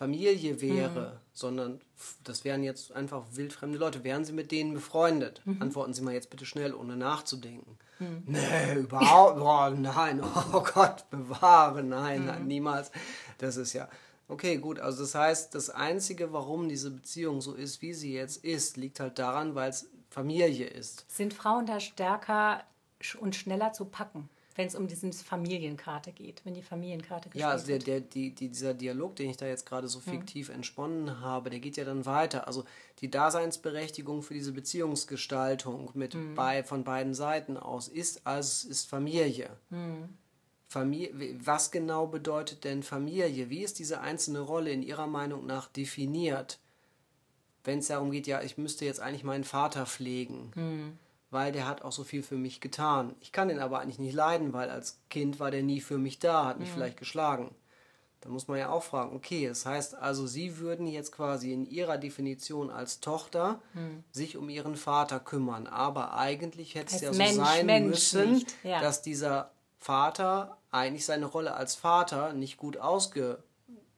Familie 0.00 0.62
wäre, 0.62 1.00
mhm. 1.00 1.18
sondern 1.34 1.80
das 2.24 2.42
wären 2.46 2.62
jetzt 2.62 2.90
einfach 2.92 3.22
wildfremde 3.32 3.76
Leute. 3.76 4.02
Wären 4.02 4.24
Sie 4.24 4.32
mit 4.32 4.50
denen 4.50 4.72
befreundet? 4.72 5.42
Mhm. 5.44 5.60
Antworten 5.60 5.92
Sie 5.92 6.00
mal 6.00 6.14
jetzt 6.14 6.30
bitte 6.30 6.46
schnell, 6.46 6.72
ohne 6.72 6.96
nachzudenken. 6.96 7.76
Mhm. 7.98 8.22
Nee, 8.24 8.78
überhaupt, 8.78 9.38
oh, 9.38 9.78
nein, 9.78 10.22
oh 10.54 10.64
Gott, 10.72 11.04
bewahre, 11.10 11.82
nein, 11.82 12.24
nein, 12.24 12.40
mhm. 12.40 12.48
niemals. 12.48 12.90
Das 13.36 13.58
ist 13.58 13.74
ja, 13.74 13.90
okay, 14.26 14.56
gut, 14.56 14.80
also 14.80 15.02
das 15.02 15.14
heißt, 15.14 15.54
das 15.54 15.68
Einzige, 15.68 16.32
warum 16.32 16.70
diese 16.70 16.90
Beziehung 16.92 17.42
so 17.42 17.52
ist, 17.52 17.82
wie 17.82 17.92
sie 17.92 18.14
jetzt 18.14 18.42
ist, 18.42 18.78
liegt 18.78 19.00
halt 19.00 19.18
daran, 19.18 19.54
weil 19.54 19.68
es 19.68 19.90
Familie 20.08 20.66
ist. 20.66 21.04
Sind 21.14 21.34
Frauen 21.34 21.66
da 21.66 21.78
stärker 21.78 22.64
und 23.20 23.36
schneller 23.36 23.74
zu 23.74 23.84
packen? 23.84 24.30
Wenn 24.56 24.66
es 24.66 24.74
um 24.74 24.88
diese 24.88 25.12
Familienkarte 25.12 26.12
geht, 26.12 26.44
wenn 26.44 26.54
die 26.54 26.62
Familienkarte 26.62 27.28
gespielt 27.28 27.40
Ja, 27.40 27.50
also 27.50 27.66
der, 27.66 27.78
der, 27.78 28.00
die, 28.00 28.34
die, 28.34 28.48
dieser 28.48 28.74
Dialog, 28.74 29.16
den 29.16 29.30
ich 29.30 29.36
da 29.36 29.46
jetzt 29.46 29.64
gerade 29.64 29.88
so 29.88 30.00
fiktiv 30.00 30.48
mhm. 30.48 30.56
entsponnen 30.56 31.20
habe, 31.20 31.50
der 31.50 31.60
geht 31.60 31.76
ja 31.76 31.84
dann 31.84 32.04
weiter. 32.04 32.46
Also 32.46 32.64
die 33.00 33.10
Daseinsberechtigung 33.10 34.22
für 34.22 34.34
diese 34.34 34.52
Beziehungsgestaltung 34.52 35.90
mit 35.94 36.14
mhm. 36.14 36.34
bei, 36.34 36.64
von 36.64 36.84
beiden 36.84 37.14
Seiten 37.14 37.56
aus 37.56 37.88
ist 37.88 38.26
also 38.26 38.68
ist 38.68 38.88
Familie. 38.88 39.50
Mhm. 39.70 40.08
Familie. 40.66 41.36
Was 41.44 41.70
genau 41.70 42.06
bedeutet 42.06 42.64
denn 42.64 42.82
Familie? 42.82 43.50
Wie 43.50 43.62
ist 43.62 43.78
diese 43.78 44.00
einzelne 44.00 44.40
Rolle 44.40 44.70
in 44.70 44.82
Ihrer 44.82 45.06
Meinung 45.06 45.46
nach 45.46 45.68
definiert? 45.68 46.58
Wenn 47.64 47.80
es 47.80 47.88
darum 47.88 48.10
geht, 48.10 48.26
ja, 48.26 48.42
ich 48.42 48.56
müsste 48.56 48.84
jetzt 48.84 49.00
eigentlich 49.00 49.24
meinen 49.24 49.44
Vater 49.44 49.86
pflegen. 49.86 50.98
Mhm 51.30 51.30
weil 51.30 51.52
der 51.52 51.66
hat 51.66 51.82
auch 51.82 51.92
so 51.92 52.04
viel 52.04 52.22
für 52.22 52.36
mich 52.36 52.60
getan. 52.60 53.14
Ich 53.20 53.32
kann 53.32 53.48
den 53.48 53.60
aber 53.60 53.80
eigentlich 53.80 53.98
nicht 53.98 54.14
leiden, 54.14 54.52
weil 54.52 54.68
als 54.68 55.00
Kind 55.08 55.40
war 55.40 55.50
der 55.50 55.62
nie 55.62 55.80
für 55.80 55.98
mich 55.98 56.18
da, 56.18 56.46
hat 56.46 56.58
mich 56.58 56.68
mhm. 56.70 56.74
vielleicht 56.74 56.96
geschlagen. 56.96 57.54
Da 58.20 58.28
muss 58.28 58.48
man 58.48 58.58
ja 58.58 58.68
auch 58.68 58.82
fragen, 58.82 59.16
okay, 59.16 59.48
das 59.48 59.64
heißt 59.64 59.94
also, 59.94 60.26
Sie 60.26 60.58
würden 60.58 60.86
jetzt 60.86 61.12
quasi 61.12 61.54
in 61.54 61.64
Ihrer 61.64 61.96
Definition 61.96 62.68
als 62.68 63.00
Tochter 63.00 63.62
mhm. 63.72 64.04
sich 64.10 64.36
um 64.36 64.50
Ihren 64.50 64.76
Vater 64.76 65.20
kümmern, 65.20 65.66
aber 65.66 66.14
eigentlich 66.14 66.74
hätte 66.74 66.96
es 66.96 67.00
ja 67.00 67.12
Mensch, 67.12 67.36
so 67.36 67.44
sein 67.44 67.64
Mensch 67.64 67.88
müssen, 67.88 68.44
ja. 68.62 68.80
dass 68.82 69.00
dieser 69.00 69.52
Vater 69.78 70.58
eigentlich 70.70 71.06
seine 71.06 71.24
Rolle 71.26 71.54
als 71.54 71.76
Vater 71.76 72.34
nicht 72.34 72.58
gut 72.58 72.76
ausgefüllt 72.76 73.42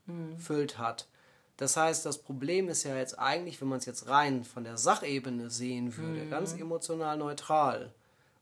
mhm. 0.06 0.78
hat. 0.78 1.08
Das 1.56 1.76
heißt, 1.76 2.06
das 2.06 2.18
Problem 2.18 2.68
ist 2.68 2.84
ja 2.84 2.96
jetzt 2.96 3.18
eigentlich, 3.18 3.60
wenn 3.60 3.68
man 3.68 3.78
es 3.78 3.84
jetzt 3.84 4.08
rein 4.08 4.44
von 4.44 4.64
der 4.64 4.78
Sachebene 4.78 5.50
sehen 5.50 5.96
würde, 5.96 6.24
mhm. 6.24 6.30
ganz 6.30 6.54
emotional 6.54 7.16
neutral. 7.16 7.92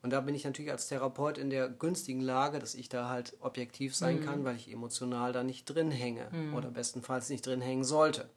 Und 0.03 0.11
da 0.11 0.21
bin 0.21 0.35
ich 0.35 0.45
natürlich 0.45 0.71
als 0.71 0.89
Therapeut 0.89 1.37
in 1.37 1.51
der 1.51 1.69
günstigen 1.69 2.21
Lage, 2.21 2.59
dass 2.59 2.75
ich 2.75 2.89
da 2.89 3.09
halt 3.09 3.37
objektiv 3.41 3.95
sein 3.95 4.21
mhm. 4.21 4.25
kann, 4.25 4.45
weil 4.45 4.57
ich 4.57 4.73
emotional 4.73 5.33
da 5.33 5.43
nicht 5.43 5.67
drin 5.67 5.91
hänge 5.91 6.29
mhm. 6.31 6.55
oder 6.55 6.71
bestenfalls 6.71 7.29
nicht 7.29 7.47
drin 7.47 7.61
hängen 7.61 7.85
sollte, 7.85 8.31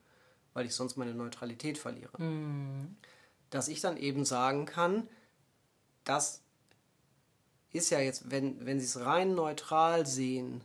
weil 0.54 0.66
ich 0.66 0.76
sonst 0.76 0.98
meine 0.98 1.14
Neutralität 1.14 1.78
verliere. 1.78 2.22
Mhm. 2.22 2.98
Dass 3.50 3.68
ich 3.68 3.80
dann 3.80 3.98
eben 3.98 4.26
sagen 4.26 4.66
kann, 4.66 5.08
das 6.04 6.42
ist 7.72 7.90
ja 7.90 8.00
jetzt, 8.00 8.30
wenn, 8.30 8.66
wenn 8.66 8.80
Sie 8.80 8.86
es 8.86 9.06
rein 9.06 9.36
neutral 9.36 10.06
sehen, 10.06 10.64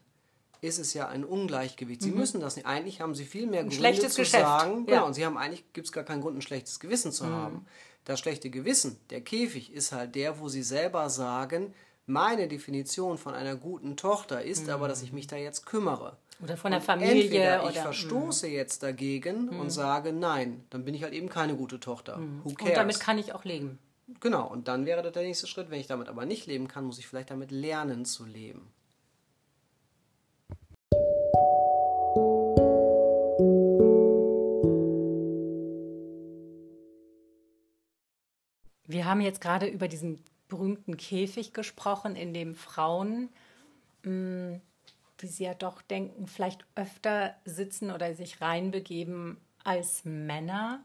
ist 0.61 0.79
es 0.79 0.95
ja 0.95 1.09
ein 1.09 1.25
Ungleichgewicht. 1.25 2.03
Sie 2.03 2.11
mhm. 2.11 2.19
müssen 2.19 2.41
das 2.41 2.57
nicht. 2.57 2.67
Eigentlich 2.67 3.01
haben 3.01 3.15
sie 3.15 3.25
viel 3.25 3.47
mehr 3.47 3.61
ein 3.61 3.71
Gründe 3.71 4.09
zu 4.09 4.23
Geschäft. 4.23 4.45
sagen. 4.45 4.85
Ja. 4.87 4.95
Genau, 4.95 5.07
und 5.07 5.15
sie 5.15 5.25
haben 5.25 5.37
eigentlich 5.37 5.73
gibt 5.73 5.87
es 5.87 5.93
gar 5.93 6.05
keinen 6.05 6.21
Grund, 6.21 6.37
ein 6.37 6.43
schlechtes 6.43 6.81
Gewissen 6.81 7.13
zu 7.13 7.25
mhm. 7.25 7.33
haben. 7.33 7.67
Das 8.05 8.21
schlechte 8.21 8.51
Gewissen, 8.51 8.99
der 9.11 9.21
Käfig, 9.21 9.73
ist 9.73 9.93
halt 9.93 10.15
der, 10.15 10.41
wo 10.41 10.49
sie 10.49 10.63
selber 10.63 11.11
sagen, 11.11 11.75
meine 12.07 12.49
Definition 12.49 13.19
von 13.19 13.35
einer 13.35 13.55
guten 13.55 13.97
Tochter 13.97 14.43
ist 14.43 14.65
mhm. 14.65 14.73
aber, 14.73 14.89
dass 14.89 15.03
ich 15.03 15.13
mich 15.13 15.27
da 15.27 15.37
jetzt 15.37 15.67
kümmere. 15.67 16.17
Oder 16.43 16.57
von 16.57 16.71
der 16.71 16.81
Familie. 16.81 17.25
Entweder 17.25 17.63
ich 17.65 17.71
oder, 17.71 17.83
verstoße 17.83 18.47
mhm. 18.47 18.53
jetzt 18.53 18.83
dagegen 18.83 19.49
und 19.49 19.65
mhm. 19.65 19.71
sage, 19.71 20.13
nein, 20.13 20.65
dann 20.71 20.85
bin 20.85 20.95
ich 20.95 21.03
halt 21.03 21.13
eben 21.13 21.29
keine 21.29 21.55
gute 21.55 21.81
Tochter. 21.81 22.19
Mhm. 22.19 22.45
Who 22.45 22.55
cares? 22.55 22.71
Und 22.71 22.77
damit 22.77 23.01
kann 23.01 23.19
ich 23.19 23.35
auch 23.35 23.45
leben. 23.45 23.79
Genau, 24.21 24.47
und 24.47 24.69
dann 24.69 24.87
wäre 24.87 25.03
das 25.03 25.13
der 25.13 25.23
nächste 25.23 25.47
Schritt. 25.47 25.71
Wenn 25.71 25.81
ich 25.81 25.87
damit 25.87 26.09
aber 26.09 26.25
nicht 26.25 26.47
leben 26.47 26.67
kann, 26.67 26.85
muss 26.85 26.99
ich 26.99 27.07
vielleicht 27.07 27.31
damit 27.31 27.51
lernen 27.51 28.05
zu 28.05 28.25
leben. 28.25 28.71
Wir 38.89 39.05
haben 39.05 39.21
jetzt 39.21 39.43
gerade 39.43 39.67
über 39.67 39.87
diesen 39.87 40.25
berühmten 40.49 40.97
Käfig 40.97 41.53
gesprochen, 41.53 42.17
in 42.17 42.33
dem 42.33 42.55
Frauen, 42.55 43.29
mh, 44.03 44.11
mm, 44.11 44.61
wie 45.19 45.27
sie 45.27 45.45
ja 45.45 45.55
doch 45.55 45.83
denken, 45.83 46.27
vielleicht 46.27 46.65
öfter 46.75 47.35
sitzen 47.45 47.91
oder 47.91 48.15
sich 48.15 48.41
reinbegeben 48.41 49.37
als 49.65 50.05
Männer. 50.05 50.81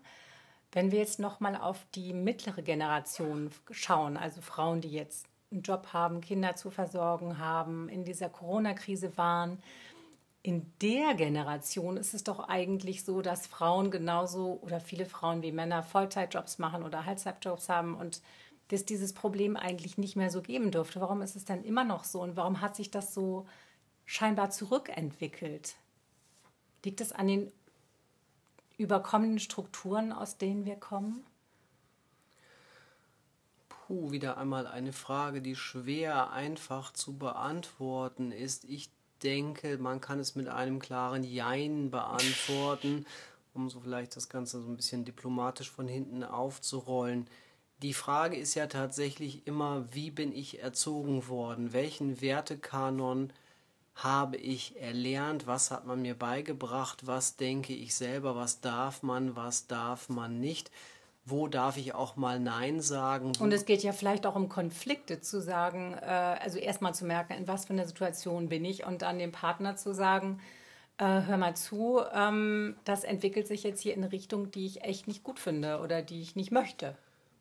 Wenn 0.72 0.92
wir 0.92 1.00
jetzt 1.00 1.20
noch 1.20 1.40
mal 1.40 1.56
auf 1.56 1.86
die 1.96 2.14
mittlere 2.14 2.64
Generation 2.64 3.52
schauen, 3.72 4.18
also 4.18 4.42
Frauen, 4.42 4.82
die 4.82 4.90
jetzt 4.90 5.28
einen 5.52 5.62
Job 5.62 5.94
haben, 5.94 6.20
Kinder 6.20 6.56
zu 6.56 6.72
versorgen 6.72 7.38
haben, 7.38 7.88
in 7.90 8.04
dieser 8.04 8.28
Corona-Krise 8.28 9.16
waren, 9.18 9.62
in 10.44 10.74
der 10.82 11.14
Generation 11.14 11.96
ist 11.96 12.14
es 12.14 12.26
doch 12.26 12.50
eigentlich 12.50 13.06
so, 13.06 13.22
dass 13.22 13.48
Frauen 13.48 13.92
genauso 13.92 14.60
oder 14.62 14.82
viele 14.82 15.06
Frauen 15.06 15.42
wie 15.42 15.54
Männer 15.54 15.84
Vollzeitjobs 15.84 16.60
machen 16.60 16.84
oder 16.84 17.06
Halbzeitjobs 17.06 17.70
haben 17.70 17.96
und 17.96 18.22
dass 18.68 18.84
dieses 18.84 19.14
Problem 19.14 19.56
eigentlich 19.56 19.98
nicht 19.98 20.18
mehr 20.18 20.30
so 20.30 20.42
geben 20.42 20.70
dürfte. 20.70 21.00
Warum 21.00 21.22
ist 21.22 21.38
es 21.38 21.46
dann 21.46 21.64
immer 21.64 21.86
noch 21.86 22.04
so 22.04 22.22
und 22.22 22.36
warum 22.36 22.60
hat 22.60 22.76
sich 22.76 22.92
das 22.92 23.14
so 23.14 23.48
scheinbar 24.06 24.50
zurückentwickelt? 24.50 25.76
Liegt 26.84 27.00
es 27.00 27.14
an 27.14 27.28
den 27.28 27.52
überkommenen 28.78 29.40
Strukturen, 29.40 30.12
aus 30.12 30.38
denen 30.38 30.66
wir 30.66 30.76
kommen? 30.76 31.26
Puh, 33.70 34.12
wieder 34.12 34.38
einmal 34.38 34.68
eine 34.68 34.92
Frage, 34.92 35.42
die 35.42 35.56
schwer 35.56 36.32
einfach 36.32 36.92
zu 36.92 37.18
beantworten 37.18 38.34
ist. 38.34 38.66
Ich 38.66 38.90
denke, 39.24 39.78
man 39.78 40.02
kann 40.02 40.20
es 40.20 40.36
mit 40.36 40.48
einem 40.48 40.80
klaren 40.80 41.24
Jein 41.24 41.92
beantworten, 41.92 43.06
um 43.54 43.70
so 43.70 43.80
vielleicht 43.80 44.16
das 44.16 44.30
Ganze 44.30 44.62
so 44.62 44.68
ein 44.68 44.76
bisschen 44.76 45.06
diplomatisch 45.06 45.70
von 45.70 45.88
hinten 45.88 46.24
aufzurollen. 46.24 47.28
Die 47.82 47.94
Frage 47.94 48.38
ist 48.38 48.56
ja 48.56 48.68
tatsächlich 48.68 49.46
immer, 49.48 49.86
wie 49.94 50.12
bin 50.12 50.34
ich 50.34 50.62
erzogen 50.62 51.28
worden? 51.28 51.74
Welchen 51.74 52.22
Wertekanon 52.22 53.32
habe 53.96 54.38
ich 54.38 54.80
erlernt, 54.80 55.46
was 55.46 55.70
hat 55.70 55.86
man 55.86 56.02
mir 56.02 56.16
beigebracht, 56.16 57.06
was 57.06 57.36
denke 57.36 57.74
ich 57.74 57.94
selber, 57.94 58.36
was 58.36 58.62
darf 58.62 59.04
man, 59.04 59.36
was 59.36 59.68
darf 59.68 60.10
man 60.10 60.40
nicht, 60.40 60.72
wo 61.26 61.48
darf 61.48 61.78
ich 61.78 61.96
auch 61.96 62.16
mal 62.16 62.40
Nein 62.40 62.82
sagen. 62.82 63.32
Und 63.40 63.54
es 63.54 63.66
geht 63.66 63.82
ja 63.84 63.94
vielleicht 63.94 64.26
auch 64.26 64.36
um 64.36 64.50
Konflikte 64.50 65.22
zu 65.22 65.42
sagen, 65.42 65.94
äh, 66.02 66.06
also 66.06 66.60
erstmal 66.60 66.94
zu 66.94 67.06
merken, 67.06 67.34
in 67.34 67.48
was 67.48 67.66
für 67.66 67.74
einer 67.74 67.86
Situation 67.86 68.50
bin 68.50 68.66
ich 68.66 68.86
und 68.86 69.02
dann 69.02 69.20
dem 69.20 69.32
Partner 69.32 69.76
zu 69.76 69.94
sagen, 69.94 70.42
äh, 70.98 71.04
hör 71.06 71.38
mal 71.38 71.56
zu, 71.56 72.02
ähm, 72.14 72.76
das 72.84 73.04
entwickelt 73.04 73.48
sich 73.48 73.64
jetzt 73.64 73.82
hier 73.82 73.94
in 73.94 74.04
eine 74.04 74.12
Richtung, 74.12 74.52
die 74.52 74.66
ich 74.66 74.84
echt 74.84 75.08
nicht 75.08 75.24
gut 75.24 75.40
finde 75.40 75.80
oder 75.80 76.02
die 76.02 76.22
ich 76.22 76.36
nicht 76.36 76.52
möchte. 76.52 76.96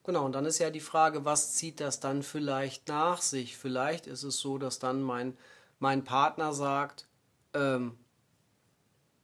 Genau, 0.04 0.24
und 0.24 0.32
dann 0.32 0.46
ist 0.46 0.58
ja 0.58 0.70
die 0.70 0.80
Frage, 0.80 1.24
was 1.24 1.54
zieht 1.54 1.80
das 1.80 2.00
dann 2.00 2.22
vielleicht 2.22 2.88
nach 2.88 3.20
sich? 3.20 3.56
Vielleicht 3.56 4.06
ist 4.06 4.22
es 4.22 4.38
so, 4.38 4.58
dass 4.58 4.78
dann 4.78 5.02
mein, 5.02 5.36
mein 5.78 6.02
Partner 6.02 6.52
sagt, 6.52 7.06
ähm, 7.54 7.96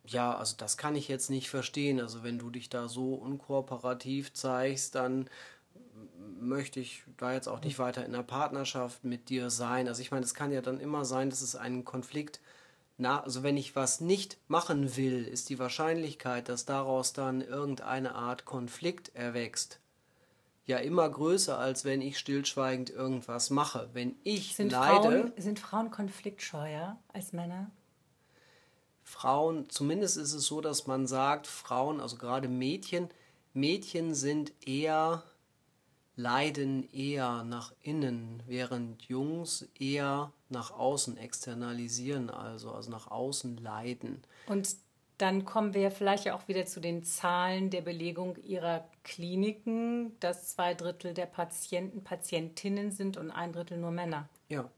ja, 0.09 0.37
also 0.37 0.57
das 0.57 0.77
kann 0.77 0.97
ich 0.97 1.09
jetzt 1.09 1.31
nicht 1.31 1.50
verstehen. 1.50 2.00
Also 2.00 2.23
wenn 2.23 2.38
du 2.38 2.50
dich 2.50 2.69
da 2.69 2.88
so 2.88 3.15
unkooperativ 3.15 4.33
zeigst, 4.33 4.95
dann 4.95 5.29
möchte 6.41 6.81
ich 6.81 7.03
da 7.17 7.33
jetzt 7.33 7.49
auch 7.49 7.61
nicht 7.61 7.79
weiter 7.79 8.05
in 8.05 8.12
der 8.12 8.23
Partnerschaft 8.23 9.05
mit 9.05 9.29
dir 9.29 9.50
sein. 9.50 9.88
Also 9.88 10.03
ich 10.03 10.11
meine, 10.11 10.25
es 10.25 10.35
kann 10.35 10.53
ja 10.53 10.61
dann 10.61 10.81
immer 10.81 11.05
sein, 11.05 11.31
dass 11.31 11.43
es 11.43 11.57
einen 11.57 11.85
Konflikt 11.85 12.41
na, 13.00 13.23
also 13.23 13.45
wenn 13.45 13.57
ich 13.57 13.77
was 13.77 14.00
nicht 14.00 14.38
machen 14.49 14.97
will, 14.97 15.25
ist 15.25 15.50
die 15.50 15.61
Wahrscheinlichkeit, 15.61 16.49
dass 16.49 16.65
daraus 16.65 17.12
dann 17.12 17.41
irgendeine 17.41 18.17
Art 18.17 18.45
Konflikt 18.45 19.15
erwächst, 19.15 19.79
ja 20.67 20.79
immer 20.79 21.09
größer, 21.09 21.57
als 21.57 21.85
wenn 21.85 22.03
ich 22.03 22.19
stillschweigend 22.19 22.91
irgendwas 22.91 23.50
mache. 23.50 23.88
Wenn 23.93 24.17
ich 24.25 24.57
sind 24.57 24.73
leide. 24.73 25.00
Frauen, 25.00 25.33
sind 25.37 25.61
Frauen 25.61 25.93
konfliktscheuer 25.93 26.99
als 27.12 27.33
Männer? 27.33 27.71
Frauen, 29.09 29.71
zumindest 29.71 30.19
ist 30.19 30.35
es 30.35 30.45
so, 30.45 30.61
dass 30.61 30.87
man 30.87 31.07
sagt, 31.07 31.47
Frauen, 31.47 31.99
also 31.99 32.19
gerade 32.19 32.47
Mädchen, 32.47 33.09
Mädchen 33.55 34.15
sind 34.15 34.53
eher, 34.67 35.23
leiden 36.15 36.87
eher 36.93 37.43
nach 37.43 37.73
innen, 37.81 38.43
während 38.47 39.03
Jungs 39.05 39.67
eher 39.79 40.31
nach 40.50 40.73
außen 40.73 41.17
externalisieren, 41.17 42.29
also, 42.29 42.71
also 42.71 42.91
nach 42.91 43.11
außen 43.11 43.57
leiden. 43.57 44.23
Und 44.47 44.77
dann 45.17 45.47
kommen 45.47 45.73
wir 45.73 45.91
vielleicht 45.91 46.27
ja 46.27 46.37
auch 46.37 46.47
wieder 46.47 46.67
zu 46.67 46.79
den 46.79 47.03
Zahlen 47.03 47.71
der 47.71 47.81
Belegung 47.81 48.37
ihrer 48.45 48.87
Kliniken, 49.05 50.21
dass 50.21 50.49
zwei 50.49 50.75
Drittel 50.75 51.15
der 51.15 51.27
Patienten 51.27 52.05
Patientinnen 52.05 52.93
sind 52.93 53.17
und 53.17 53.31
ein 53.31 53.55
Drittel 53.55 53.79
nur 53.79 53.91
Männer. 53.91 54.29
Ja. 54.50 54.71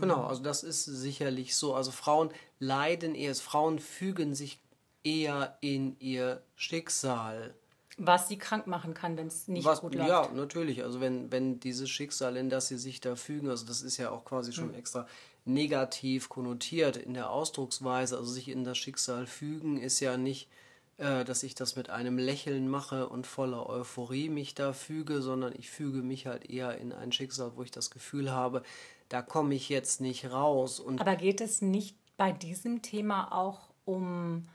Genau, 0.00 0.24
also 0.24 0.42
das 0.42 0.62
ist 0.62 0.84
sicherlich 0.84 1.56
so. 1.56 1.74
Also 1.74 1.90
Frauen 1.90 2.30
leiden 2.58 3.14
eher, 3.14 3.34
Frauen 3.34 3.78
fügen 3.78 4.34
sich 4.34 4.60
eher 5.04 5.56
in 5.60 5.96
ihr 5.98 6.42
Schicksal. 6.56 7.54
Was 7.98 8.28
sie 8.28 8.38
krank 8.38 8.66
machen 8.66 8.94
kann, 8.94 9.16
wenn 9.16 9.26
es 9.26 9.48
nicht 9.48 9.64
Was, 9.64 9.80
gut 9.82 9.94
läuft. 9.94 10.08
ja, 10.08 10.28
natürlich. 10.34 10.82
Also 10.82 11.00
wenn, 11.00 11.30
wenn 11.30 11.60
dieses 11.60 11.90
Schicksal, 11.90 12.36
in 12.36 12.48
das 12.48 12.68
sie 12.68 12.78
sich 12.78 13.00
da 13.00 13.16
fügen, 13.16 13.50
also 13.50 13.66
das 13.66 13.82
ist 13.82 13.98
ja 13.98 14.10
auch 14.10 14.24
quasi 14.24 14.52
schon 14.52 14.74
extra 14.74 15.06
negativ 15.44 16.28
konnotiert 16.28 16.96
in 16.96 17.14
der 17.14 17.30
Ausdrucksweise. 17.30 18.16
Also 18.16 18.32
sich 18.32 18.48
in 18.48 18.64
das 18.64 18.78
Schicksal 18.78 19.26
fügen 19.26 19.76
ist 19.76 20.00
ja 20.00 20.16
nicht, 20.16 20.48
äh, 20.96 21.24
dass 21.24 21.42
ich 21.42 21.54
das 21.54 21.76
mit 21.76 21.90
einem 21.90 22.16
Lächeln 22.16 22.68
mache 22.68 23.08
und 23.08 23.26
voller 23.26 23.68
Euphorie 23.68 24.28
mich 24.28 24.54
da 24.54 24.72
füge, 24.72 25.20
sondern 25.20 25.52
ich 25.58 25.68
füge 25.70 25.98
mich 25.98 26.26
halt 26.26 26.48
eher 26.48 26.78
in 26.78 26.92
ein 26.92 27.12
Schicksal, 27.12 27.52
wo 27.56 27.62
ich 27.62 27.70
das 27.70 27.90
Gefühl 27.90 28.30
habe, 28.30 28.62
da 29.12 29.20
komme 29.20 29.54
ich 29.54 29.68
jetzt 29.68 30.00
nicht 30.00 30.30
raus. 30.30 30.80
Und 30.80 31.00
Aber 31.00 31.16
geht 31.16 31.40
es 31.42 31.60
nicht 31.60 31.98
bei 32.16 32.32
diesem 32.32 32.80
Thema 32.80 33.30
auch 33.32 33.68
um 33.84 34.48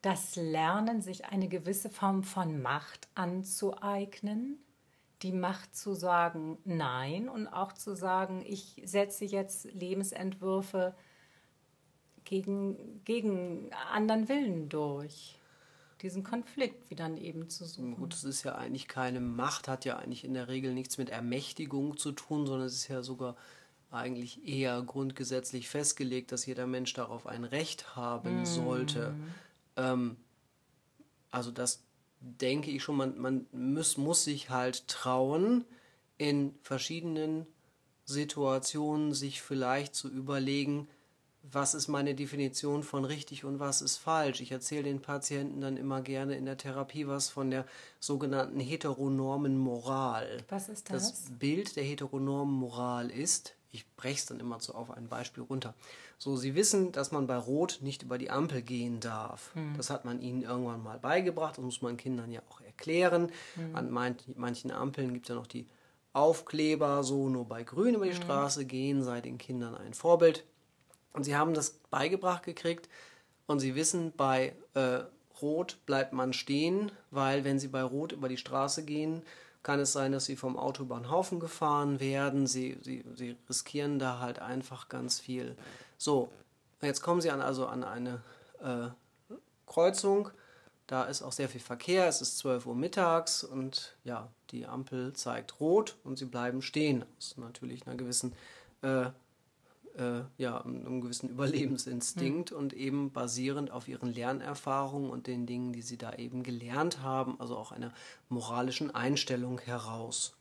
das 0.00 0.36
Lernen, 0.36 1.02
sich 1.02 1.26
eine 1.26 1.48
gewisse 1.48 1.90
Form 1.90 2.22
von 2.22 2.62
Macht 2.62 3.08
anzueignen? 3.14 4.58
Die 5.22 5.32
Macht 5.32 5.76
zu 5.76 5.94
sagen 5.94 6.58
Nein 6.64 7.28
und 7.28 7.48
auch 7.48 7.72
zu 7.72 7.94
sagen, 7.94 8.42
ich 8.46 8.80
setze 8.84 9.24
jetzt 9.24 9.64
Lebensentwürfe 9.72 10.94
gegen, 12.24 13.02
gegen 13.04 13.70
anderen 13.92 14.28
Willen 14.28 14.68
durch. 14.68 15.38
Diesen 16.02 16.22
Konflikt 16.22 16.90
wie 16.90 16.94
dann 16.94 17.16
eben 17.16 17.48
zu 17.48 17.64
suchen. 17.64 17.96
Gut, 17.96 18.12
es 18.12 18.24
ist 18.24 18.42
ja 18.42 18.54
eigentlich 18.54 18.88
keine 18.88 19.20
Macht, 19.20 19.68
hat 19.68 19.86
ja 19.86 19.96
eigentlich 19.96 20.24
in 20.24 20.34
der 20.34 20.48
Regel 20.48 20.74
nichts 20.74 20.98
mit 20.98 21.08
Ermächtigung 21.08 21.96
zu 21.96 22.12
tun, 22.12 22.46
sondern 22.46 22.66
es 22.66 22.74
ist 22.74 22.88
ja 22.88 23.02
sogar 23.02 23.36
eigentlich 23.90 24.46
eher 24.46 24.82
grundgesetzlich 24.82 25.68
festgelegt, 25.68 26.32
dass 26.32 26.46
jeder 26.46 26.66
Mensch 26.66 26.92
darauf 26.92 27.26
ein 27.26 27.44
Recht 27.44 27.96
haben 27.96 28.44
sollte. 28.44 29.14
Ähm, 29.76 30.16
also 31.30 31.50
das 31.50 31.82
denke 32.20 32.70
ich 32.70 32.82
schon, 32.82 32.96
man, 32.96 33.18
man 33.18 33.46
muss, 33.52 33.96
muss 33.96 34.24
sich 34.24 34.50
halt 34.50 34.88
trauen, 34.88 35.64
in 36.18 36.54
verschiedenen 36.62 37.46
Situationen 38.04 39.12
sich 39.12 39.42
vielleicht 39.42 39.94
zu 39.94 40.08
überlegen, 40.08 40.88
was 41.42 41.74
ist 41.74 41.88
meine 41.88 42.14
Definition 42.14 42.82
von 42.82 43.04
richtig 43.04 43.44
und 43.44 43.60
was 43.60 43.82
ist 43.82 43.98
falsch. 43.98 44.40
Ich 44.40 44.52
erzähle 44.52 44.84
den 44.84 45.00
Patienten 45.00 45.60
dann 45.60 45.76
immer 45.76 46.00
gerne 46.00 46.36
in 46.36 46.44
der 46.44 46.56
Therapie 46.56 47.06
was 47.06 47.28
von 47.28 47.50
der 47.50 47.66
sogenannten 48.00 48.60
heteronormen 48.60 49.56
Moral. 49.56 50.44
Was 50.48 50.68
ist 50.68 50.90
das? 50.90 51.10
Das 51.10 51.38
Bild 51.38 51.76
der 51.76 51.84
heteronormen 51.84 52.54
Moral 52.54 53.10
ist, 53.10 53.55
ich 53.72 53.86
breche 53.96 54.18
es 54.18 54.26
dann 54.26 54.40
immer 54.40 54.60
so 54.60 54.74
auf 54.74 54.90
ein 54.90 55.08
Beispiel 55.08 55.42
runter. 55.42 55.74
So, 56.18 56.36
Sie 56.36 56.54
wissen, 56.54 56.92
dass 56.92 57.12
man 57.12 57.26
bei 57.26 57.36
Rot 57.36 57.78
nicht 57.82 58.02
über 58.02 58.16
die 58.18 58.30
Ampel 58.30 58.62
gehen 58.62 59.00
darf. 59.00 59.50
Das 59.76 59.90
hat 59.90 60.04
man 60.04 60.20
Ihnen 60.20 60.42
irgendwann 60.42 60.82
mal 60.82 60.98
beigebracht. 60.98 61.58
Das 61.58 61.64
muss 61.64 61.82
man 61.82 61.96
Kindern 61.96 62.32
ja 62.32 62.40
auch 62.50 62.60
erklären. 62.60 63.30
An 63.74 63.90
mein, 63.90 64.16
manchen 64.36 64.70
Ampeln 64.70 65.12
gibt 65.12 65.26
es 65.26 65.28
ja 65.30 65.34
noch 65.34 65.46
die 65.46 65.66
Aufkleber, 66.12 67.04
so 67.04 67.28
nur 67.28 67.44
bei 67.44 67.62
Grün 67.62 67.94
über 67.94 68.06
die 68.06 68.14
Straße 68.14 68.64
gehen, 68.64 69.02
sei 69.02 69.20
den 69.20 69.36
Kindern 69.36 69.74
ein 69.74 69.92
Vorbild. 69.92 70.44
Und 71.12 71.24
sie 71.24 71.36
haben 71.36 71.52
das 71.52 71.72
beigebracht 71.90 72.42
gekriegt 72.42 72.88
und 73.46 73.60
sie 73.60 73.74
wissen, 73.74 74.12
bei 74.16 74.54
äh, 74.74 75.00
Rot 75.42 75.78
bleibt 75.84 76.12
man 76.14 76.32
stehen, 76.32 76.90
weil 77.10 77.44
wenn 77.44 77.58
sie 77.58 77.68
bei 77.68 77.82
Rot 77.82 78.12
über 78.12 78.28
die 78.28 78.38
Straße 78.38 78.84
gehen, 78.84 79.22
kann 79.66 79.80
es 79.80 79.92
sein, 79.92 80.12
dass 80.12 80.26
sie 80.26 80.36
vom 80.36 80.56
Auto 80.56 80.84
über 80.84 80.94
den 80.94 81.10
Haufen 81.10 81.40
gefahren 81.40 81.98
werden. 81.98 82.46
Sie, 82.46 82.78
sie, 82.82 83.04
sie 83.16 83.36
riskieren 83.48 83.98
da 83.98 84.20
halt 84.20 84.38
einfach 84.38 84.88
ganz 84.88 85.18
viel. 85.18 85.56
So, 85.98 86.30
jetzt 86.82 87.02
kommen 87.02 87.20
sie 87.20 87.32
an, 87.32 87.40
also 87.40 87.66
an 87.66 87.82
eine 87.82 88.22
äh, 88.62 88.90
Kreuzung. 89.66 90.30
Da 90.86 91.02
ist 91.02 91.20
auch 91.20 91.32
sehr 91.32 91.48
viel 91.48 91.60
Verkehr. 91.60 92.06
Es 92.06 92.20
ist 92.20 92.38
12 92.38 92.66
Uhr 92.66 92.76
mittags 92.76 93.42
und 93.42 93.96
ja, 94.04 94.28
die 94.50 94.66
Ampel 94.66 95.14
zeigt 95.14 95.58
rot 95.58 95.96
und 96.04 96.16
sie 96.16 96.26
bleiben 96.26 96.62
stehen. 96.62 97.04
Aus 97.18 97.36
natürlich 97.36 97.88
einer 97.88 97.96
gewissen 97.96 98.34
äh, 98.82 99.06
äh, 99.96 100.22
ja, 100.38 100.60
einem 100.60 101.00
gewissen 101.00 101.28
Überlebensinstinkt 101.30 102.52
und 102.52 102.72
eben 102.72 103.10
basierend 103.12 103.70
auf 103.70 103.88
ihren 103.88 104.12
Lernerfahrungen 104.12 105.10
und 105.10 105.26
den 105.26 105.46
Dingen, 105.46 105.72
die 105.72 105.82
sie 105.82 105.96
da 105.96 106.14
eben 106.14 106.42
gelernt 106.42 107.00
haben, 107.02 107.40
also 107.40 107.56
auch 107.56 107.72
einer 107.72 107.92
moralischen 108.28 108.94
Einstellung 108.94 109.58
heraus. 109.60 110.36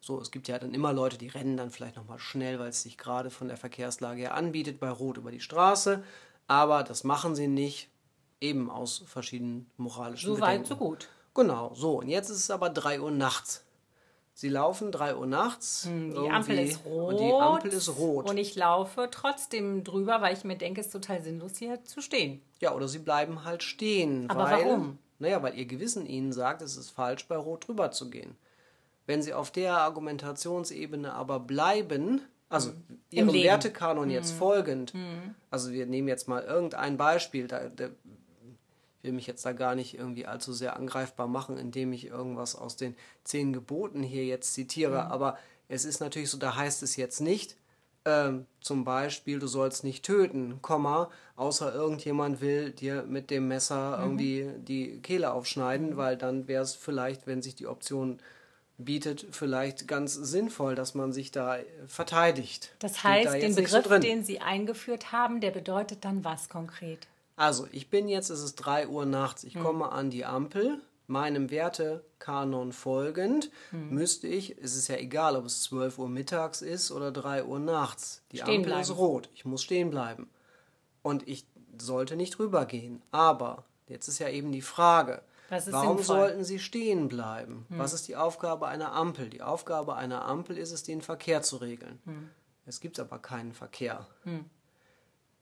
So, 0.00 0.20
es 0.20 0.30
gibt 0.30 0.48
ja 0.48 0.58
dann 0.58 0.74
immer 0.74 0.92
Leute, 0.92 1.16
die 1.16 1.28
rennen 1.28 1.56
dann 1.56 1.70
vielleicht 1.70 1.96
nochmal 1.96 2.18
schnell, 2.18 2.58
weil 2.58 2.70
es 2.70 2.82
sich 2.82 2.98
gerade 2.98 3.30
von 3.30 3.48
der 3.48 3.56
Verkehrslage 3.56 4.22
her 4.22 4.34
anbietet, 4.34 4.80
bei 4.80 4.90
Rot 4.90 5.16
über 5.16 5.30
die 5.30 5.40
Straße, 5.40 6.02
aber 6.48 6.82
das 6.82 7.04
machen 7.04 7.34
sie 7.36 7.48
nicht, 7.48 7.88
eben 8.40 8.68
aus 8.70 9.04
verschiedenen 9.06 9.70
moralischen 9.76 10.26
So 10.34 10.40
weit, 10.40 10.62
Bedenken. 10.62 10.68
so 10.68 10.76
gut. 10.76 11.08
Genau, 11.34 11.72
so, 11.74 12.00
und 12.00 12.08
jetzt 12.08 12.28
ist 12.30 12.38
es 12.38 12.50
aber 12.50 12.68
3 12.68 13.00
Uhr 13.00 13.10
nachts. 13.12 13.64
Sie 14.42 14.48
laufen 14.48 14.90
3 14.90 15.14
Uhr 15.14 15.26
nachts. 15.26 15.84
Hm, 15.86 16.14
Die 16.14 16.28
Ampel 16.28 16.58
ist 16.58 16.84
rot. 16.84 17.12
Und 17.12 17.20
die 17.20 17.32
Ampel 17.32 17.70
ist 17.70 17.96
rot. 17.96 18.28
Und 18.28 18.38
ich 18.38 18.56
laufe 18.56 19.08
trotzdem 19.08 19.84
drüber, 19.84 20.20
weil 20.20 20.36
ich 20.36 20.42
mir 20.42 20.56
denke, 20.56 20.80
es 20.80 20.88
ist 20.88 20.92
total 20.92 21.22
sinnlos, 21.22 21.58
hier 21.58 21.84
zu 21.84 22.00
stehen. 22.00 22.42
Ja, 22.58 22.74
oder 22.74 22.88
sie 22.88 22.98
bleiben 22.98 23.44
halt 23.44 23.62
stehen. 23.62 24.28
Aber 24.28 24.46
weil, 24.46 24.64
warum? 24.64 24.98
Naja, 25.20 25.40
weil 25.44 25.56
ihr 25.56 25.66
Gewissen 25.66 26.06
ihnen 26.06 26.32
sagt, 26.32 26.60
es 26.60 26.76
ist 26.76 26.90
falsch, 26.90 27.28
bei 27.28 27.36
Rot 27.36 27.68
drüber 27.68 27.92
zu 27.92 28.10
gehen. 28.10 28.34
Wenn 29.06 29.22
sie 29.22 29.32
auf 29.32 29.52
der 29.52 29.78
Argumentationsebene 29.78 31.12
aber 31.12 31.38
bleiben, 31.38 32.22
also 32.48 32.72
ihrem 33.10 33.28
Leben. 33.28 33.44
Wertekanon 33.44 34.10
jetzt 34.10 34.32
folgend, 34.32 34.92
also 35.52 35.70
wir 35.70 35.86
nehmen 35.86 36.08
jetzt 36.08 36.26
mal 36.26 36.42
irgendein 36.42 36.96
Beispiel, 36.96 37.46
da, 37.46 37.68
da, 37.68 37.90
will 39.02 39.12
mich 39.12 39.26
jetzt 39.26 39.44
da 39.44 39.52
gar 39.52 39.74
nicht 39.74 39.94
irgendwie 39.94 40.26
allzu 40.26 40.52
sehr 40.52 40.76
angreifbar 40.76 41.26
machen, 41.26 41.58
indem 41.58 41.92
ich 41.92 42.06
irgendwas 42.06 42.54
aus 42.54 42.76
den 42.76 42.96
zehn 43.24 43.52
Geboten 43.52 44.02
hier 44.02 44.24
jetzt 44.24 44.54
zitiere, 44.54 45.10
aber 45.10 45.38
es 45.68 45.84
ist 45.84 46.00
natürlich 46.00 46.30
so, 46.30 46.38
da 46.38 46.56
heißt 46.56 46.82
es 46.82 46.96
jetzt 46.96 47.20
nicht, 47.20 47.56
ähm, 48.04 48.46
zum 48.60 48.84
Beispiel, 48.84 49.38
du 49.38 49.46
sollst 49.46 49.84
nicht 49.84 50.04
töten, 50.04 50.60
Komma, 50.60 51.10
außer 51.36 51.72
irgendjemand 51.72 52.40
will 52.40 52.70
dir 52.72 53.04
mit 53.04 53.30
dem 53.30 53.48
Messer 53.48 53.98
irgendwie 54.00 54.50
die 54.58 55.00
Kehle 55.00 55.32
aufschneiden, 55.32 55.96
weil 55.96 56.16
dann 56.16 56.48
wäre 56.48 56.64
es 56.64 56.74
vielleicht, 56.74 57.26
wenn 57.26 57.42
sich 57.42 57.54
die 57.54 57.68
Option 57.68 58.18
bietet 58.78 59.26
vielleicht 59.30 59.86
ganz 59.86 60.14
sinnvoll, 60.14 60.74
dass 60.74 60.94
man 60.94 61.12
sich 61.12 61.30
da 61.30 61.58
verteidigt. 61.86 62.74
Das 62.80 63.04
heißt, 63.04 63.26
da 63.26 63.38
den 63.38 63.52
so 63.52 63.62
Begriff, 63.62 63.84
drin. 63.84 64.00
den 64.00 64.24
Sie 64.24 64.40
eingeführt 64.40 65.12
haben, 65.12 65.40
der 65.40 65.50
bedeutet 65.50 66.04
dann 66.04 66.24
was 66.24 66.48
konkret? 66.48 67.06
Also, 67.36 67.66
ich 67.72 67.88
bin 67.90 68.08
jetzt, 68.08 68.30
es 68.30 68.42
ist 68.42 68.56
3 68.56 68.88
Uhr 68.88 69.06
nachts, 69.06 69.42
Hm. 69.42 69.48
ich 69.48 69.54
komme 69.58 69.90
an 69.92 70.10
die 70.10 70.24
Ampel. 70.24 70.80
Meinem 71.08 71.50
Wertekanon 71.50 72.72
folgend 72.72 73.50
Hm. 73.70 73.90
müsste 73.90 74.28
ich, 74.28 74.56
es 74.62 74.76
ist 74.76 74.88
ja 74.88 74.96
egal, 74.96 75.36
ob 75.36 75.44
es 75.44 75.62
12 75.64 75.98
Uhr 75.98 76.08
mittags 76.08 76.62
ist 76.62 76.90
oder 76.90 77.10
3 77.10 77.44
Uhr 77.44 77.58
nachts. 77.58 78.22
Die 78.32 78.38
Stehen 78.38 78.62
Ampel 78.64 78.80
ist 78.80 78.86
bleiben. 78.88 79.00
rot. 79.00 79.28
Ich 79.34 79.44
muss 79.44 79.62
stehen 79.62 79.90
bleiben. 79.90 80.30
Und 81.02 81.26
ich 81.28 81.44
sollte 81.78 82.16
nicht 82.16 82.38
rübergehen. 82.38 83.02
Aber 83.10 83.64
jetzt 83.88 84.08
ist 84.08 84.20
ja 84.20 84.28
eben 84.28 84.52
die 84.52 84.62
Frage, 84.62 85.22
ist 85.50 85.72
warum 85.72 85.96
sinnvoll? 85.98 86.16
Hm. 86.16 86.22
sollten 86.22 86.44
Sie 86.44 86.58
stehen 86.60 87.08
bleiben? 87.08 87.66
Was 87.70 87.92
ist 87.92 88.06
die 88.08 88.16
Aufgabe 88.16 88.68
einer 88.68 88.92
Ampel? 88.92 89.28
Die 89.28 89.42
Aufgabe 89.42 89.96
einer 89.96 90.24
Ampel 90.24 90.56
ist 90.56 90.70
es, 90.72 90.82
den 90.84 91.02
Verkehr 91.02 91.42
zu 91.42 91.56
regeln. 91.56 91.98
Hm. 92.04 92.30
Es 92.64 92.78
gibt 92.80 93.00
aber 93.00 93.18
keinen 93.18 93.52
Verkehr. 93.52 94.06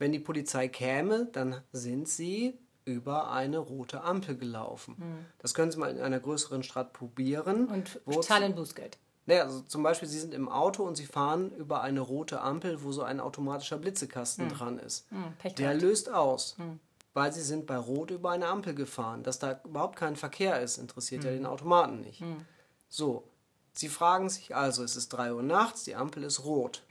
Wenn 0.01 0.11
die 0.11 0.19
Polizei 0.19 0.67
käme, 0.67 1.27
dann 1.31 1.61
sind 1.73 2.09
sie 2.09 2.57
über 2.85 3.29
eine 3.29 3.59
rote 3.59 4.01
Ampel 4.01 4.35
gelaufen. 4.35 4.95
Das 5.37 5.53
können 5.53 5.71
Sie 5.71 5.77
mal 5.77 5.91
in 5.91 6.01
einer 6.01 6.19
größeren 6.19 6.63
Stadt 6.63 6.91
probieren. 6.91 7.69
Hm. 7.69 7.85
Und 8.05 8.23
zahlen 8.23 8.55
Bußgeld. 8.55 8.97
naja, 9.27 9.43
also 9.43 9.61
zum 9.61 9.83
Beispiel, 9.83 10.09
Sie 10.09 10.17
sind 10.17 10.33
im 10.33 10.49
Auto 10.49 10.83
und 10.83 10.95
Sie 10.95 11.05
fahren 11.05 11.51
über 11.51 11.83
eine 11.83 11.99
rote 11.99 12.41
Ampel, 12.41 12.81
wo 12.81 12.91
so 12.91 13.03
ein 13.03 13.19
automatischer 13.19 13.77
Blitzekasten 13.77 14.49
dran 14.49 14.79
ist. 14.79 15.05
Pech 15.37 15.53
Der 15.53 15.75
löst 15.75 16.11
aus, 16.11 16.55
weil 17.13 17.31
Sie 17.31 17.43
sind 17.43 17.67
bei 17.67 17.77
Rot 17.77 18.09
über 18.09 18.31
eine 18.31 18.47
Ampel 18.47 18.73
gefahren. 18.73 19.21
Dass 19.21 19.37
da 19.37 19.61
überhaupt 19.63 19.97
kein 19.97 20.15
Verkehr 20.15 20.61
ist, 20.61 20.79
interessiert 20.79 21.23
ja 21.25 21.29
den 21.29 21.45
Automaten 21.45 22.01
nicht. 22.01 22.23
So, 22.89 23.23
Sie 23.73 23.87
fragen 23.87 24.29
sich 24.29 24.55
also, 24.55 24.83
es 24.83 24.95
ist 24.95 25.09
3 25.09 25.35
Uhr 25.35 25.43
nachts, 25.43 25.83
die 25.83 25.93
Ampel 25.93 26.23
ist 26.23 26.43
rot. 26.43 26.81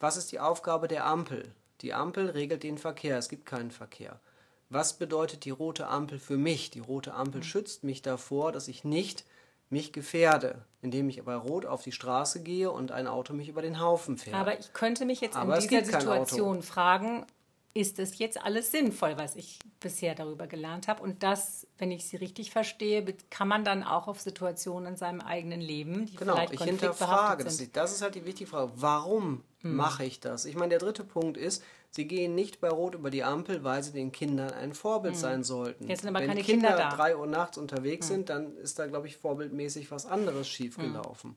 Was 0.00 0.16
ist 0.16 0.32
die 0.32 0.40
Aufgabe 0.40 0.88
der 0.88 1.06
Ampel? 1.06 1.54
Die 1.80 1.94
Ampel 1.94 2.30
regelt 2.30 2.62
den 2.62 2.78
Verkehr, 2.78 3.18
es 3.18 3.28
gibt 3.28 3.46
keinen 3.46 3.70
Verkehr. 3.70 4.20
Was 4.68 4.92
bedeutet 4.92 5.44
die 5.44 5.50
rote 5.50 5.88
Ampel 5.88 6.18
für 6.18 6.36
mich? 6.36 6.70
Die 6.70 6.80
rote 6.80 7.14
Ampel 7.14 7.42
schützt 7.42 7.82
mich 7.82 8.02
davor, 8.02 8.52
dass 8.52 8.68
ich 8.68 8.84
nicht 8.84 9.24
mich 9.68 9.92
gefährde, 9.92 10.64
indem 10.82 11.08
ich 11.08 11.22
bei 11.22 11.34
Rot 11.34 11.64
auf 11.64 11.82
die 11.82 11.92
Straße 11.92 12.42
gehe 12.42 12.70
und 12.70 12.92
ein 12.92 13.06
Auto 13.06 13.32
mich 13.32 13.48
über 13.48 13.62
den 13.62 13.80
Haufen 13.80 14.18
fährt. 14.18 14.36
Aber 14.36 14.58
ich 14.58 14.72
könnte 14.72 15.04
mich 15.04 15.20
jetzt 15.20 15.36
Aber 15.36 15.54
in 15.54 15.58
es 15.58 15.66
dieser 15.68 15.84
Situation 15.84 16.62
fragen, 16.62 17.24
ist 17.72 17.98
es 18.00 18.18
jetzt 18.18 18.42
alles 18.42 18.72
sinnvoll, 18.72 19.16
was 19.16 19.36
ich 19.36 19.58
bisher 19.78 20.14
darüber 20.16 20.46
gelernt 20.48 20.88
habe? 20.88 21.02
Und 21.02 21.22
das, 21.22 21.66
wenn 21.78 21.92
ich 21.92 22.04
Sie 22.06 22.16
richtig 22.16 22.50
verstehe, 22.50 23.04
kann 23.30 23.46
man 23.46 23.64
dann 23.64 23.84
auch 23.84 24.08
auf 24.08 24.20
Situationen 24.20 24.92
in 24.92 24.96
seinem 24.96 25.20
eigenen 25.20 25.60
Leben, 25.60 26.06
die 26.06 26.16
Genau, 26.16 26.34
vielleicht 26.34 26.54
ich 26.54 26.62
hinterfrage 26.62 27.44
das. 27.44 27.58
sind. 27.58 27.76
Das 27.76 27.92
ist 27.92 28.02
halt 28.02 28.16
die 28.16 28.24
wichtige 28.24 28.50
Frage. 28.50 28.72
Warum 28.74 29.44
mache 29.62 30.04
ich 30.04 30.20
das? 30.20 30.46
Ich 30.46 30.56
meine, 30.56 30.70
der 30.70 30.78
dritte 30.80 31.04
Punkt 31.04 31.36
ist, 31.36 31.62
Sie 31.92 32.06
gehen 32.06 32.36
nicht 32.36 32.60
bei 32.60 32.68
Rot 32.68 32.94
über 32.94 33.10
die 33.10 33.24
Ampel, 33.24 33.64
weil 33.64 33.82
Sie 33.82 33.90
den 33.92 34.12
Kindern 34.12 34.50
ein 34.52 34.74
Vorbild 34.74 35.16
sein 35.16 35.42
sollten. 35.42 35.88
Jetzt 35.88 36.00
sind 36.02 36.08
aber 36.10 36.20
Wenn 36.20 36.28
keine 36.28 36.42
Kinder 36.42 36.68
Kinder 36.68 36.88
da. 36.90 36.96
drei 36.96 37.16
Uhr 37.16 37.26
nachts 37.26 37.58
unterwegs 37.58 38.06
sind, 38.06 38.28
dann 38.30 38.56
ist 38.58 38.78
da, 38.78 38.86
glaube 38.86 39.08
ich, 39.08 39.16
vorbildmäßig 39.16 39.90
was 39.90 40.06
anderes 40.06 40.48
schiefgelaufen. 40.48 41.36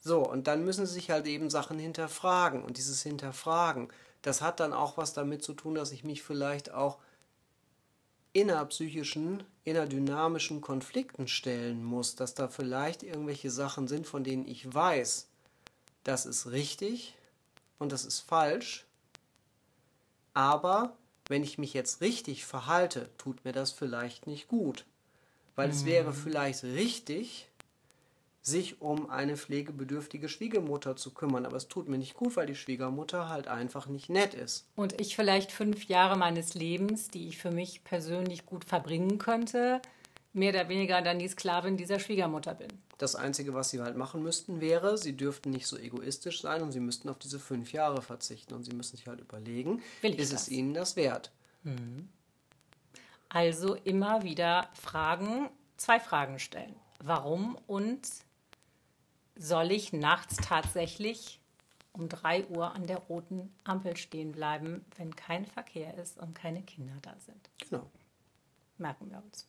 So, 0.00 0.20
und 0.28 0.46
dann 0.46 0.64
müssen 0.64 0.86
Sie 0.86 0.92
sich 0.94 1.10
halt 1.10 1.26
eben 1.26 1.50
Sachen 1.50 1.78
hinterfragen. 1.78 2.62
Und 2.62 2.76
dieses 2.76 3.02
Hinterfragen, 3.02 3.88
das 4.24 4.40
hat 4.40 4.58
dann 4.58 4.72
auch 4.72 4.96
was 4.96 5.12
damit 5.12 5.44
zu 5.44 5.52
tun, 5.52 5.74
dass 5.74 5.92
ich 5.92 6.02
mich 6.02 6.22
vielleicht 6.22 6.72
auch 6.72 6.98
innerpsychischen, 8.32 9.44
innerdynamischen 9.64 10.62
Konflikten 10.62 11.28
stellen 11.28 11.84
muss, 11.84 12.16
dass 12.16 12.34
da 12.34 12.48
vielleicht 12.48 13.02
irgendwelche 13.02 13.50
Sachen 13.50 13.86
sind, 13.86 14.06
von 14.06 14.24
denen 14.24 14.48
ich 14.48 14.72
weiß, 14.72 15.28
das 16.04 16.24
ist 16.24 16.50
richtig 16.50 17.14
und 17.78 17.92
das 17.92 18.06
ist 18.06 18.20
falsch, 18.20 18.86
aber 20.32 20.96
wenn 21.28 21.44
ich 21.44 21.58
mich 21.58 21.74
jetzt 21.74 22.00
richtig 22.00 22.46
verhalte, 22.46 23.10
tut 23.18 23.44
mir 23.44 23.52
das 23.52 23.72
vielleicht 23.72 24.26
nicht 24.26 24.48
gut, 24.48 24.86
weil 25.54 25.68
es 25.68 25.84
wäre 25.84 26.14
vielleicht 26.14 26.64
richtig, 26.64 27.46
sich 28.46 28.82
um 28.82 29.08
eine 29.08 29.38
pflegebedürftige 29.38 30.28
Schwiegermutter 30.28 30.96
zu 30.96 31.12
kümmern, 31.12 31.46
aber 31.46 31.56
es 31.56 31.68
tut 31.68 31.88
mir 31.88 31.96
nicht 31.96 32.14
gut, 32.14 32.36
weil 32.36 32.46
die 32.46 32.54
Schwiegermutter 32.54 33.30
halt 33.30 33.48
einfach 33.48 33.86
nicht 33.86 34.10
nett 34.10 34.34
ist. 34.34 34.66
Und 34.76 35.00
ich 35.00 35.16
vielleicht 35.16 35.50
fünf 35.50 35.86
Jahre 35.86 36.18
meines 36.18 36.54
Lebens, 36.54 37.08
die 37.08 37.26
ich 37.28 37.38
für 37.38 37.50
mich 37.50 37.84
persönlich 37.84 38.44
gut 38.44 38.66
verbringen 38.66 39.16
könnte, 39.16 39.80
mehr 40.34 40.50
oder 40.50 40.68
weniger 40.68 41.00
dann 41.00 41.18
die 41.18 41.28
Sklavin 41.28 41.78
dieser 41.78 41.98
Schwiegermutter 41.98 42.54
bin. 42.54 42.68
Das 42.98 43.16
Einzige, 43.16 43.54
was 43.54 43.70
sie 43.70 43.80
halt 43.80 43.96
machen 43.96 44.22
müssten, 44.22 44.60
wäre, 44.60 44.98
sie 44.98 45.16
dürften 45.16 45.50
nicht 45.50 45.66
so 45.66 45.78
egoistisch 45.78 46.42
sein 46.42 46.62
und 46.62 46.72
sie 46.72 46.80
müssten 46.80 47.08
auf 47.08 47.18
diese 47.18 47.38
fünf 47.38 47.72
Jahre 47.72 48.02
verzichten. 48.02 48.52
Und 48.52 48.64
sie 48.64 48.74
müssen 48.74 48.96
sich 48.96 49.06
halt 49.06 49.20
überlegen, 49.20 49.82
ist 50.02 50.32
das? 50.32 50.42
es 50.42 50.48
ihnen 50.48 50.74
das 50.74 50.96
wert? 50.96 51.32
Also 53.30 53.74
immer 53.74 54.22
wieder 54.22 54.68
Fragen, 54.74 55.48
zwei 55.76 55.98
Fragen 55.98 56.38
stellen. 56.38 56.76
Warum 57.02 57.56
und 57.66 58.00
soll 59.36 59.72
ich 59.72 59.92
nachts 59.92 60.36
tatsächlich 60.36 61.40
um 61.92 62.08
3 62.08 62.46
Uhr 62.48 62.74
an 62.74 62.86
der 62.86 62.98
roten 62.98 63.52
Ampel 63.62 63.96
stehen 63.96 64.32
bleiben, 64.32 64.84
wenn 64.96 65.14
kein 65.14 65.46
Verkehr 65.46 65.94
ist 65.94 66.18
und 66.18 66.34
keine 66.34 66.62
Kinder 66.62 66.94
da 67.02 67.14
sind? 67.18 67.50
Genau. 67.68 67.88
Merken 68.78 69.10
wir 69.10 69.22
uns. 69.22 69.48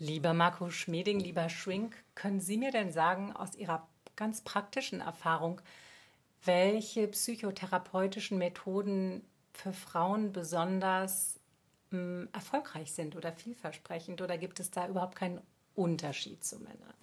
Lieber 0.00 0.32
Marco 0.32 0.70
Schmeding, 0.70 1.20
lieber 1.20 1.48
Shrink, 1.48 1.96
können 2.14 2.40
Sie 2.40 2.56
mir 2.56 2.70
denn 2.70 2.92
sagen, 2.92 3.32
aus 3.32 3.54
Ihrer 3.56 3.86
ganz 4.16 4.42
praktischen 4.42 5.00
Erfahrung, 5.00 5.60
welche 6.44 7.08
psychotherapeutischen 7.08 8.38
Methoden 8.38 9.22
für 9.58 9.72
Frauen 9.72 10.32
besonders 10.32 11.40
mh, 11.90 12.28
erfolgreich 12.32 12.92
sind 12.92 13.16
oder 13.16 13.32
vielversprechend? 13.32 14.22
Oder 14.22 14.38
gibt 14.38 14.60
es 14.60 14.70
da 14.70 14.88
überhaupt 14.88 15.16
keinen 15.16 15.40
Unterschied 15.74 16.44
zu 16.44 16.58
Männern? 16.58 16.94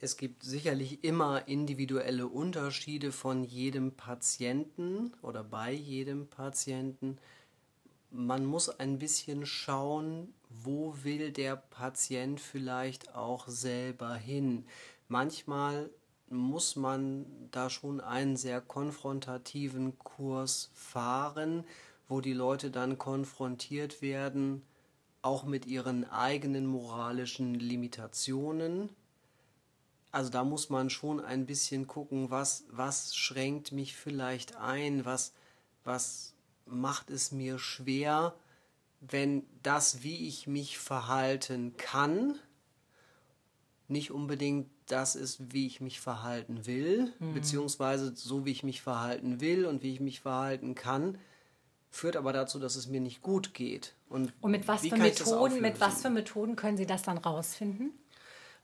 Es 0.00 0.16
gibt 0.16 0.42
sicherlich 0.42 1.04
immer 1.04 1.46
individuelle 1.46 2.26
Unterschiede 2.26 3.12
von 3.12 3.44
jedem 3.44 3.92
Patienten 3.92 5.12
oder 5.22 5.44
bei 5.44 5.72
jedem 5.72 6.26
Patienten. 6.26 7.18
Man 8.10 8.44
muss 8.44 8.68
ein 8.68 8.98
bisschen 8.98 9.46
schauen, 9.46 10.34
wo 10.50 10.96
will 11.04 11.30
der 11.30 11.54
Patient 11.54 12.40
vielleicht 12.40 13.14
auch 13.14 13.46
selber 13.46 14.16
hin. 14.16 14.66
Manchmal 15.06 15.88
muss 16.32 16.76
man 16.76 17.26
da 17.50 17.70
schon 17.70 18.00
einen 18.00 18.36
sehr 18.36 18.60
konfrontativen 18.60 19.98
Kurs 19.98 20.70
fahren, 20.74 21.64
wo 22.08 22.20
die 22.20 22.32
Leute 22.32 22.70
dann 22.70 22.98
konfrontiert 22.98 24.02
werden, 24.02 24.62
auch 25.22 25.44
mit 25.44 25.66
ihren 25.66 26.08
eigenen 26.10 26.66
moralischen 26.66 27.54
Limitationen. 27.54 28.90
Also 30.10 30.30
da 30.30 30.44
muss 30.44 30.68
man 30.68 30.90
schon 30.90 31.20
ein 31.20 31.46
bisschen 31.46 31.86
gucken, 31.86 32.30
was, 32.30 32.64
was 32.70 33.14
schränkt 33.14 33.72
mich 33.72 33.96
vielleicht 33.96 34.56
ein, 34.56 35.04
was, 35.04 35.32
was 35.84 36.34
macht 36.66 37.10
es 37.10 37.32
mir 37.32 37.58
schwer, 37.58 38.34
wenn 39.00 39.44
das, 39.62 40.02
wie 40.02 40.28
ich 40.28 40.46
mich 40.46 40.78
verhalten 40.78 41.76
kann, 41.76 42.38
nicht 43.92 44.10
unbedingt 44.10 44.68
das 44.86 45.14
ist, 45.14 45.52
wie 45.52 45.66
ich 45.66 45.80
mich 45.80 46.00
verhalten 46.00 46.66
will, 46.66 47.12
beziehungsweise 47.34 48.12
so, 48.14 48.44
wie 48.44 48.50
ich 48.50 48.62
mich 48.62 48.82
verhalten 48.82 49.40
will 49.40 49.66
und 49.66 49.82
wie 49.82 49.92
ich 49.92 50.00
mich 50.00 50.20
verhalten 50.20 50.74
kann, 50.74 51.18
führt 51.90 52.16
aber 52.16 52.32
dazu, 52.32 52.58
dass 52.58 52.74
es 52.74 52.88
mir 52.88 53.00
nicht 53.00 53.22
gut 53.22 53.54
geht. 53.54 53.94
Und, 54.08 54.32
Und 54.40 54.50
mit 54.50 54.66
was 54.66 54.80
für 54.80 54.96
Methoden, 54.96 55.60
mit 55.60 55.80
was 55.80 56.02
für 56.02 56.10
Methoden 56.10 56.56
können 56.56 56.76
Sie 56.76 56.86
das 56.86 57.02
dann 57.02 57.18
rausfinden? 57.18 57.92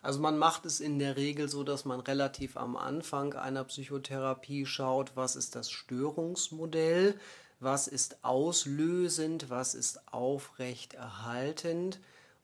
Also 0.00 0.20
man 0.20 0.38
macht 0.38 0.64
es 0.64 0.80
in 0.80 0.98
der 0.98 1.16
Regel 1.16 1.48
so, 1.48 1.64
dass 1.64 1.84
man 1.84 2.00
relativ 2.00 2.56
am 2.56 2.76
Anfang 2.76 3.34
einer 3.34 3.64
Psychotherapie 3.64 4.64
schaut, 4.64 5.12
was 5.16 5.36
ist 5.36 5.56
das 5.56 5.70
Störungsmodell, 5.70 7.18
was 7.60 7.88
ist 7.88 8.24
auslösend, 8.24 9.50
was 9.50 9.74
ist 9.74 10.12
aufrechterhaltend 10.12 11.98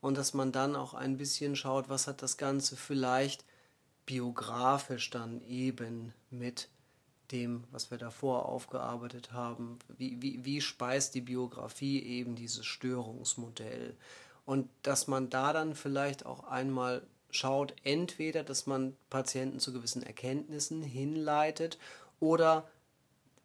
und 0.05 0.19
dass 0.19 0.35
man 0.35 0.51
dann 0.51 0.75
auch 0.75 0.93
ein 0.93 1.17
bisschen 1.17 1.55
schaut, 1.55 1.89
was 1.89 2.05
hat 2.05 2.21
das 2.21 2.37
Ganze 2.37 2.75
vielleicht 2.75 3.43
biografisch 4.05 5.09
dann 5.09 5.41
eben 5.47 6.13
mit 6.29 6.69
dem, 7.31 7.63
was 7.71 7.89
wir 7.89 7.97
davor 7.97 8.45
aufgearbeitet 8.45 9.33
haben. 9.33 9.79
Wie, 9.97 10.21
wie, 10.21 10.45
wie 10.45 10.61
speist 10.61 11.15
die 11.15 11.21
Biografie 11.21 12.03
eben 12.03 12.35
dieses 12.35 12.67
Störungsmodell? 12.67 13.95
Und 14.45 14.69
dass 14.83 15.07
man 15.07 15.31
da 15.31 15.53
dann 15.53 15.73
vielleicht 15.73 16.23
auch 16.23 16.43
einmal 16.43 17.01
schaut, 17.31 17.73
entweder, 17.83 18.43
dass 18.43 18.67
man 18.67 18.95
Patienten 19.09 19.59
zu 19.59 19.73
gewissen 19.73 20.03
Erkenntnissen 20.03 20.83
hinleitet 20.83 21.79
oder 22.19 22.67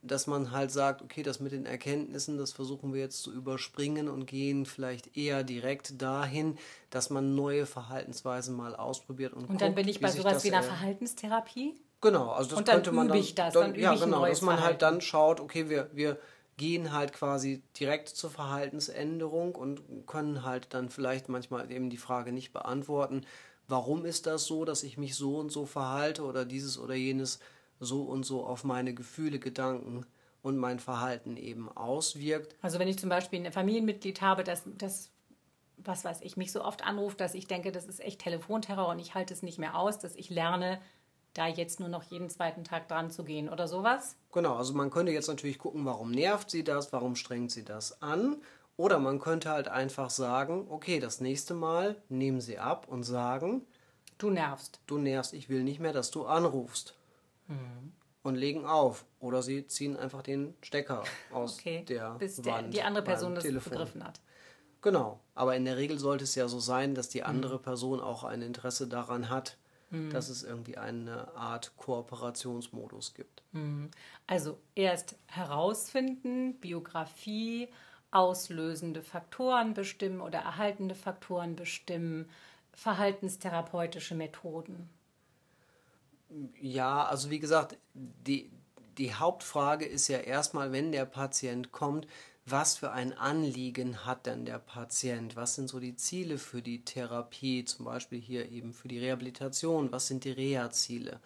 dass 0.02 0.26
man 0.26 0.50
halt 0.50 0.70
sagt, 0.70 1.02
okay, 1.02 1.22
das 1.22 1.40
mit 1.40 1.52
den 1.52 1.66
Erkenntnissen, 1.66 2.38
das 2.38 2.52
versuchen 2.52 2.94
wir 2.94 3.00
jetzt 3.00 3.22
zu 3.22 3.32
überspringen 3.32 4.08
und 4.08 4.26
gehen 4.26 4.66
vielleicht 4.66 5.16
eher 5.16 5.44
direkt 5.44 6.00
dahin, 6.00 6.56
dass 6.88 7.10
man 7.10 7.34
neue 7.34 7.66
Verhaltensweisen 7.66 8.56
mal 8.56 8.74
ausprobiert 8.74 9.34
und 9.34 9.48
Und 9.48 9.60
dann 9.60 9.74
bin 9.74 9.88
ich 9.88 10.00
bei 10.00 10.10
sowas 10.10 10.44
wie 10.44 10.52
einer 10.52 10.62
Verhaltenstherapie. 10.62 11.74
Genau, 12.00 12.30
also 12.30 12.50
das 12.50 12.58
und 12.58 12.68
dann 12.68 12.76
könnte 12.76 12.92
man 12.92 13.06
übe 13.06 13.14
dann, 13.14 13.22
ich 13.22 13.34
das, 13.34 13.52
dann, 13.52 13.62
dann 13.62 13.70
übe 13.72 13.82
ja 13.82 13.94
ich 13.94 14.00
genau, 14.00 14.24
dass 14.24 14.40
man 14.40 14.54
halt 14.54 14.60
Verhalten. 14.60 14.80
dann 14.80 15.00
schaut, 15.02 15.40
okay, 15.40 15.68
wir 15.68 15.90
wir 15.92 16.18
gehen 16.56 16.92
halt 16.92 17.12
quasi 17.12 17.62
direkt 17.78 18.08
zur 18.08 18.30
Verhaltensänderung 18.30 19.54
und 19.54 19.82
können 20.06 20.44
halt 20.44 20.68
dann 20.74 20.90
vielleicht 20.90 21.28
manchmal 21.28 21.70
eben 21.70 21.88
die 21.88 21.96
Frage 21.96 22.32
nicht 22.32 22.52
beantworten, 22.52 23.24
warum 23.66 24.04
ist 24.04 24.26
das 24.26 24.44
so, 24.44 24.66
dass 24.66 24.82
ich 24.82 24.98
mich 24.98 25.14
so 25.14 25.38
und 25.38 25.50
so 25.50 25.64
verhalte 25.64 26.22
oder 26.22 26.44
dieses 26.44 26.78
oder 26.78 26.94
jenes 26.94 27.38
so 27.80 28.02
und 28.02 28.24
so 28.24 28.44
auf 28.44 28.62
meine 28.62 28.94
Gefühle, 28.94 29.38
Gedanken 29.38 30.06
und 30.42 30.56
mein 30.56 30.78
Verhalten 30.78 31.36
eben 31.36 31.68
auswirkt. 31.74 32.54
Also 32.62 32.78
wenn 32.78 32.88
ich 32.88 32.98
zum 32.98 33.08
Beispiel 33.08 33.44
ein 33.44 33.52
Familienmitglied 33.52 34.20
habe, 34.22 34.44
das, 34.44 34.62
das, 34.78 35.10
was 35.78 36.04
weiß 36.04 36.20
ich, 36.22 36.36
mich 36.36 36.52
so 36.52 36.64
oft 36.64 36.84
anruft, 36.84 37.20
dass 37.20 37.34
ich 37.34 37.46
denke, 37.46 37.72
das 37.72 37.86
ist 37.86 38.00
echt 38.00 38.20
Telefonterror 38.20 38.88
und 38.88 38.98
ich 38.98 39.14
halte 39.14 39.34
es 39.34 39.42
nicht 39.42 39.58
mehr 39.58 39.76
aus, 39.76 39.98
dass 39.98 40.14
ich 40.14 40.30
lerne, 40.30 40.80
da 41.34 41.46
jetzt 41.46 41.78
nur 41.78 41.88
noch 41.88 42.02
jeden 42.04 42.28
zweiten 42.28 42.64
Tag 42.64 42.88
dran 42.88 43.10
zu 43.10 43.22
gehen 43.24 43.48
oder 43.48 43.68
sowas. 43.68 44.16
Genau, 44.32 44.56
also 44.56 44.74
man 44.74 44.90
könnte 44.90 45.12
jetzt 45.12 45.28
natürlich 45.28 45.58
gucken, 45.58 45.84
warum 45.84 46.10
nervt 46.10 46.50
sie 46.50 46.64
das, 46.64 46.92
warum 46.92 47.14
strengt 47.16 47.50
sie 47.52 47.64
das 47.64 48.02
an. 48.02 48.36
Oder 48.76 48.98
man 48.98 49.18
könnte 49.20 49.50
halt 49.50 49.68
einfach 49.68 50.10
sagen, 50.10 50.66
okay, 50.70 51.00
das 51.00 51.20
nächste 51.20 51.54
Mal 51.54 52.02
nehmen 52.08 52.40
sie 52.40 52.58
ab 52.58 52.88
und 52.88 53.02
sagen, 53.04 53.66
Du 54.18 54.30
nervst. 54.30 54.80
du 54.86 54.98
nervst, 54.98 55.32
ich 55.34 55.48
will 55.48 55.62
nicht 55.62 55.80
mehr, 55.80 55.92
dass 55.92 56.10
du 56.10 56.24
anrufst. 56.26 56.94
Mhm. 57.50 57.92
Und 58.22 58.34
legen 58.34 58.66
auf. 58.66 59.04
Oder 59.18 59.42
sie 59.42 59.66
ziehen 59.66 59.96
einfach 59.96 60.22
den 60.22 60.54
Stecker 60.62 61.04
aus 61.32 61.58
Okay. 61.58 61.84
der 61.86 62.16
Bis 62.18 62.36
der, 62.36 62.52
Wand 62.54 62.74
die 62.74 62.82
andere 62.82 63.04
Person 63.04 63.34
das 63.34 63.44
Telefon. 63.44 63.72
begriffen 63.72 64.04
hat. 64.04 64.20
Genau. 64.82 65.20
Aber 65.34 65.56
in 65.56 65.64
der 65.64 65.76
Regel 65.76 65.98
sollte 65.98 66.24
es 66.24 66.34
ja 66.34 66.46
so 66.48 66.58
sein, 66.60 66.94
dass 66.94 67.08
Mhm. 67.08 67.12
die 67.12 67.22
andere 67.22 67.58
Person 67.58 68.00
auch 68.00 68.24
ein 68.24 68.42
Interesse 68.42 68.86
daran 68.88 69.28
hat, 69.30 69.56
dass 70.10 70.28
es 70.28 70.44
irgendwie 70.44 70.76
eine 70.78 71.34
Art 71.34 71.72
Kooperationsmodus 71.76 73.12
gibt. 73.14 73.42
Also 74.28 74.58
erst 74.76 75.16
herausfinden, 75.26 76.54
Biografie, 76.60 77.68
auslösende 78.12 79.02
Faktoren 79.02 79.74
bestimmen 79.74 80.20
oder 80.20 80.38
erhaltende 80.38 80.94
Faktoren 80.94 81.56
bestimmen, 81.56 82.28
verhaltenstherapeutische 82.72 84.14
Methoden. 84.14 84.88
Ja, 86.60 87.04
also 87.04 87.30
wie 87.30 87.40
gesagt, 87.40 87.76
die, 87.94 88.50
die 88.98 89.14
Hauptfrage 89.14 89.84
ist 89.84 90.08
ja 90.08 90.18
erstmal, 90.18 90.72
wenn 90.72 90.92
der 90.92 91.04
Patient 91.04 91.72
kommt, 91.72 92.06
was 92.46 92.78
für 92.78 92.90
ein 92.92 93.12
Anliegen 93.12 94.04
hat 94.04 94.26
denn 94.26 94.44
der 94.44 94.58
Patient? 94.58 95.36
Was 95.36 95.54
sind 95.54 95.68
so 95.68 95.78
die 95.78 95.96
Ziele 95.96 96.38
für 96.38 96.62
die 96.62 96.84
Therapie, 96.84 97.64
zum 97.64 97.84
Beispiel 97.84 98.20
hier 98.20 98.50
eben 98.50 98.72
für 98.72 98.88
die 98.88 98.98
Rehabilitation? 98.98 99.92
Was 99.92 100.06
sind 100.06 100.24
die 100.24 100.32
Reha-Ziele? 100.32 101.20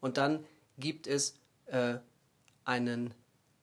Und 0.00 0.18
dann 0.18 0.44
gibt 0.78 1.06
es 1.06 1.38
äh, 1.66 1.98
einen 2.64 3.14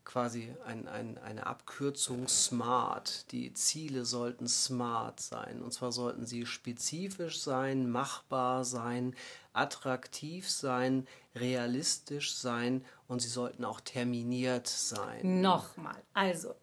quasi 0.05 0.53
ein, 0.65 0.87
ein, 0.87 1.17
eine 1.17 1.47
Abkürzung 1.47 2.27
SMART. 2.27 3.31
Die 3.31 3.53
Ziele 3.53 4.05
sollten 4.05 4.47
SMART 4.47 5.19
sein. 5.19 5.61
Und 5.61 5.73
zwar 5.73 5.91
sollten 5.91 6.25
sie 6.25 6.45
spezifisch 6.45 7.39
sein, 7.41 7.89
machbar 7.89 8.63
sein, 8.63 9.15
attraktiv 9.53 10.49
sein, 10.49 11.07
realistisch 11.35 12.35
sein 12.35 12.85
und 13.07 13.21
sie 13.21 13.27
sollten 13.29 13.65
auch 13.65 13.81
terminiert 13.81 14.67
sein. 14.67 15.41
Nochmal. 15.41 16.01
Also 16.13 16.53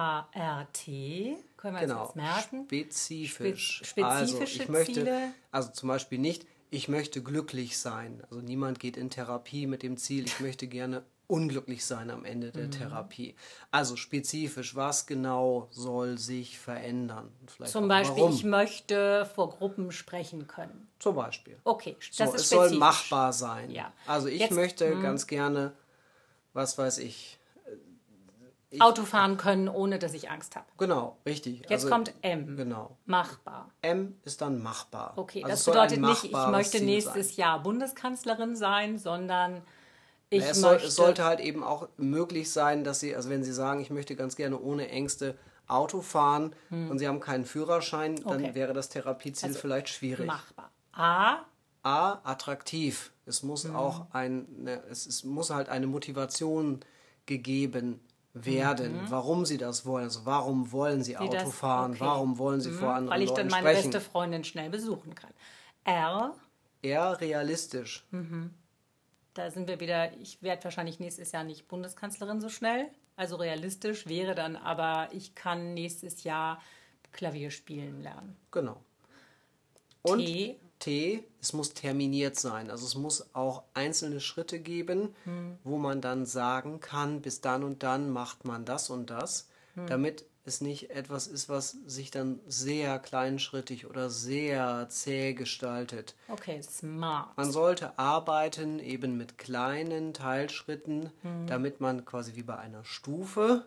S-M-A-R-T. 0.00 1.36
Können 1.56 1.74
wir 1.76 1.80
Genau, 1.82 2.04
jetzt 2.06 2.16
merken? 2.16 2.64
spezifisch. 2.64 3.82
Spez- 3.84 4.02
also 4.04 4.36
spezifische 4.36 4.62
ich 4.64 4.68
möchte, 4.68 4.92
Ziele? 4.94 5.32
also 5.50 5.70
zum 5.72 5.88
Beispiel 5.88 6.18
nicht, 6.18 6.46
ich 6.70 6.88
möchte 6.88 7.22
glücklich 7.22 7.78
sein. 7.78 8.22
Also 8.30 8.40
niemand 8.40 8.78
geht 8.78 8.96
in 8.96 9.10
Therapie 9.10 9.66
mit 9.66 9.82
dem 9.82 9.96
Ziel, 9.96 10.24
ich 10.24 10.40
möchte 10.40 10.66
gerne 10.68 11.02
unglücklich 11.30 11.84
sein 11.84 12.10
am 12.10 12.24
Ende 12.24 12.48
Mhm. 12.48 12.52
der 12.52 12.70
Therapie. 12.70 13.34
Also 13.70 13.96
spezifisch, 13.96 14.74
was 14.74 15.06
genau 15.06 15.68
soll 15.70 16.18
sich 16.18 16.58
verändern? 16.58 17.30
Vielleicht 17.46 17.72
Zum 17.72 17.88
Beispiel, 17.88 18.18
warum. 18.22 18.32
ich 18.34 18.44
möchte 18.44 19.26
vor 19.34 19.50
Gruppen 19.50 19.92
sprechen 19.92 20.46
können. 20.46 20.88
Zum 20.98 21.14
Beispiel. 21.14 21.56
Okay, 21.64 21.96
So, 22.10 22.24
das 22.24 22.34
ist 22.34 22.40
es 22.42 22.48
soll 22.50 22.58
spezifisch. 22.66 22.78
machbar 22.80 23.32
sein. 23.32 23.70
Ja. 23.70 23.92
Also 24.06 24.28
ich 24.28 24.40
Jetzt- 24.40 24.50
hm. 24.50 24.56
möchte 24.56 25.00
ganz 25.00 25.26
gerne, 25.26 25.72
was 26.52 26.76
weiß 26.76 26.98
ich, 26.98 27.38
ich 28.72 28.80
Auto 28.80 29.02
fahren 29.04 29.36
können, 29.36 29.68
ohne 29.68 29.98
dass 29.98 30.14
ich 30.14 30.30
Angst 30.30 30.54
habe. 30.54 30.66
Genau, 30.78 31.16
richtig. 31.26 31.58
Jetzt 31.62 31.72
also, 31.84 31.88
kommt 31.90 32.12
M. 32.22 32.56
Genau. 32.56 32.96
Machbar. 33.04 33.68
M 33.82 34.14
ist 34.24 34.40
dann 34.42 34.62
machbar. 34.62 35.14
Okay, 35.16 35.42
Also 35.42 35.50
das 35.50 35.64
soll 35.64 35.74
bedeutet 35.74 36.00
nicht, 36.00 36.24
ich 36.24 36.32
möchte 36.32 36.78
Ziel 36.78 36.86
nächstes 36.86 37.28
sein. 37.34 37.36
Jahr 37.36 37.62
Bundeskanzlerin 37.64 38.54
sein, 38.54 38.96
sondern 38.96 39.62
ich 40.30 40.44
es, 40.44 40.60
soll, 40.60 40.76
es 40.76 40.94
sollte 40.94 41.24
halt 41.24 41.40
eben 41.40 41.62
auch 41.62 41.88
möglich 41.96 42.50
sein, 42.52 42.84
dass 42.84 43.00
Sie, 43.00 43.14
also 43.14 43.28
wenn 43.30 43.42
Sie 43.44 43.52
sagen, 43.52 43.80
ich 43.80 43.90
möchte 43.90 44.16
ganz 44.16 44.36
gerne 44.36 44.58
ohne 44.58 44.88
Ängste 44.88 45.36
Auto 45.66 46.00
fahren 46.00 46.54
und 46.70 46.98
Sie 46.98 47.06
haben 47.06 47.20
keinen 47.20 47.44
Führerschein, 47.44 48.16
dann 48.16 48.38
Hm. 48.38 48.44
Okay. 48.46 48.54
wäre 48.54 48.72
das 48.72 48.88
Therapieziel 48.88 49.48
Also 49.50 49.60
vielleicht 49.60 49.88
schwierig. 49.88 50.26
machbar. 50.26 50.70
A. 50.92 51.38
A, 51.82 52.18
attraktiv. 52.24 53.12
Es 53.26 53.42
muss 53.42 53.64
Mhm. 53.64 53.76
auch 53.76 54.06
ein, 54.12 54.46
ne, 54.64 54.82
es, 54.90 55.06
es 55.06 55.22
muss 55.24 55.50
halt 55.50 55.68
eine 55.68 55.86
Motivation 55.86 56.80
gegeben 57.26 58.00
werden, 58.34 59.00
warum 59.08 59.44
Sie 59.46 59.58
das 59.58 59.86
wollen. 59.86 60.04
Also 60.04 60.20
warum 60.24 60.72
wollen 60.72 61.02
Sie 61.04 61.16
Auto 61.16 61.36
Mhm. 61.36 61.38
das- 61.44 61.54
fahren? 61.54 61.90
okay. 61.92 62.00
Warum 62.00 62.38
wollen 62.38 62.60
Sie 62.60 62.70
vor 62.70 62.94
anderen 62.94 63.10
Weil 63.10 63.22
ich 63.22 63.30
dann 63.30 63.48
Leuten 63.48 63.50
meine 63.50 63.68
sprechen? 63.76 63.90
beste 63.92 64.10
Freundin 64.10 64.44
schnell 64.44 64.70
besuchen 64.70 65.14
kann. 65.14 65.30
R. 65.84 66.34
Eher 66.82 67.20
realistisch. 67.20 68.06
Da 69.34 69.50
sind 69.50 69.68
wir 69.68 69.80
wieder, 69.80 70.12
ich 70.18 70.42
werde 70.42 70.64
wahrscheinlich 70.64 70.98
nächstes 70.98 71.32
Jahr 71.32 71.44
nicht 71.44 71.68
Bundeskanzlerin 71.68 72.40
so 72.40 72.48
schnell. 72.48 72.88
Also 73.16 73.36
realistisch 73.36 74.06
wäre 74.06 74.34
dann 74.34 74.56
aber, 74.56 75.08
ich 75.12 75.34
kann 75.34 75.74
nächstes 75.74 76.24
Jahr 76.24 76.60
Klavier 77.12 77.50
spielen 77.50 78.02
lernen. 78.02 78.36
Genau. 78.50 78.82
Und 80.02 80.20
T. 80.20 80.58
T, 80.78 81.24
es 81.42 81.52
muss 81.52 81.74
terminiert 81.74 82.36
sein. 82.36 82.70
Also 82.70 82.86
es 82.86 82.94
muss 82.94 83.34
auch 83.34 83.64
einzelne 83.74 84.20
Schritte 84.20 84.58
geben, 84.58 85.14
wo 85.62 85.76
man 85.76 86.00
dann 86.00 86.24
sagen 86.24 86.80
kann, 86.80 87.20
bis 87.20 87.42
dann 87.42 87.62
und 87.64 87.82
dann 87.82 88.10
macht 88.10 88.46
man 88.46 88.64
das 88.64 88.88
und 88.88 89.10
das, 89.10 89.48
damit 89.74 90.24
es 90.44 90.60
nicht 90.60 90.90
etwas 90.90 91.26
ist, 91.26 91.48
was 91.48 91.76
sich 91.86 92.10
dann 92.10 92.40
sehr 92.46 92.98
kleinschrittig 92.98 93.86
oder 93.86 94.08
sehr 94.10 94.88
zäh 94.88 95.34
gestaltet. 95.34 96.14
Okay, 96.28 96.62
smart. 96.62 97.36
Man 97.36 97.52
sollte 97.52 97.98
arbeiten 97.98 98.78
eben 98.78 99.16
mit 99.16 99.38
kleinen 99.38 100.14
Teilschritten, 100.14 101.10
damit 101.46 101.80
man 101.80 102.04
quasi 102.04 102.36
wie 102.36 102.42
bei 102.42 102.58
einer 102.58 102.84
Stufe, 102.84 103.66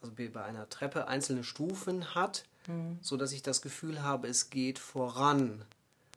also 0.00 0.16
wie 0.18 0.28
bei 0.28 0.44
einer 0.44 0.68
Treppe, 0.68 1.08
einzelne 1.08 1.44
Stufen 1.44 2.14
hat, 2.14 2.44
so 3.00 3.16
dass 3.16 3.32
ich 3.32 3.42
das 3.42 3.62
Gefühl 3.62 4.02
habe, 4.02 4.28
es 4.28 4.50
geht 4.50 4.78
voran. 4.78 5.64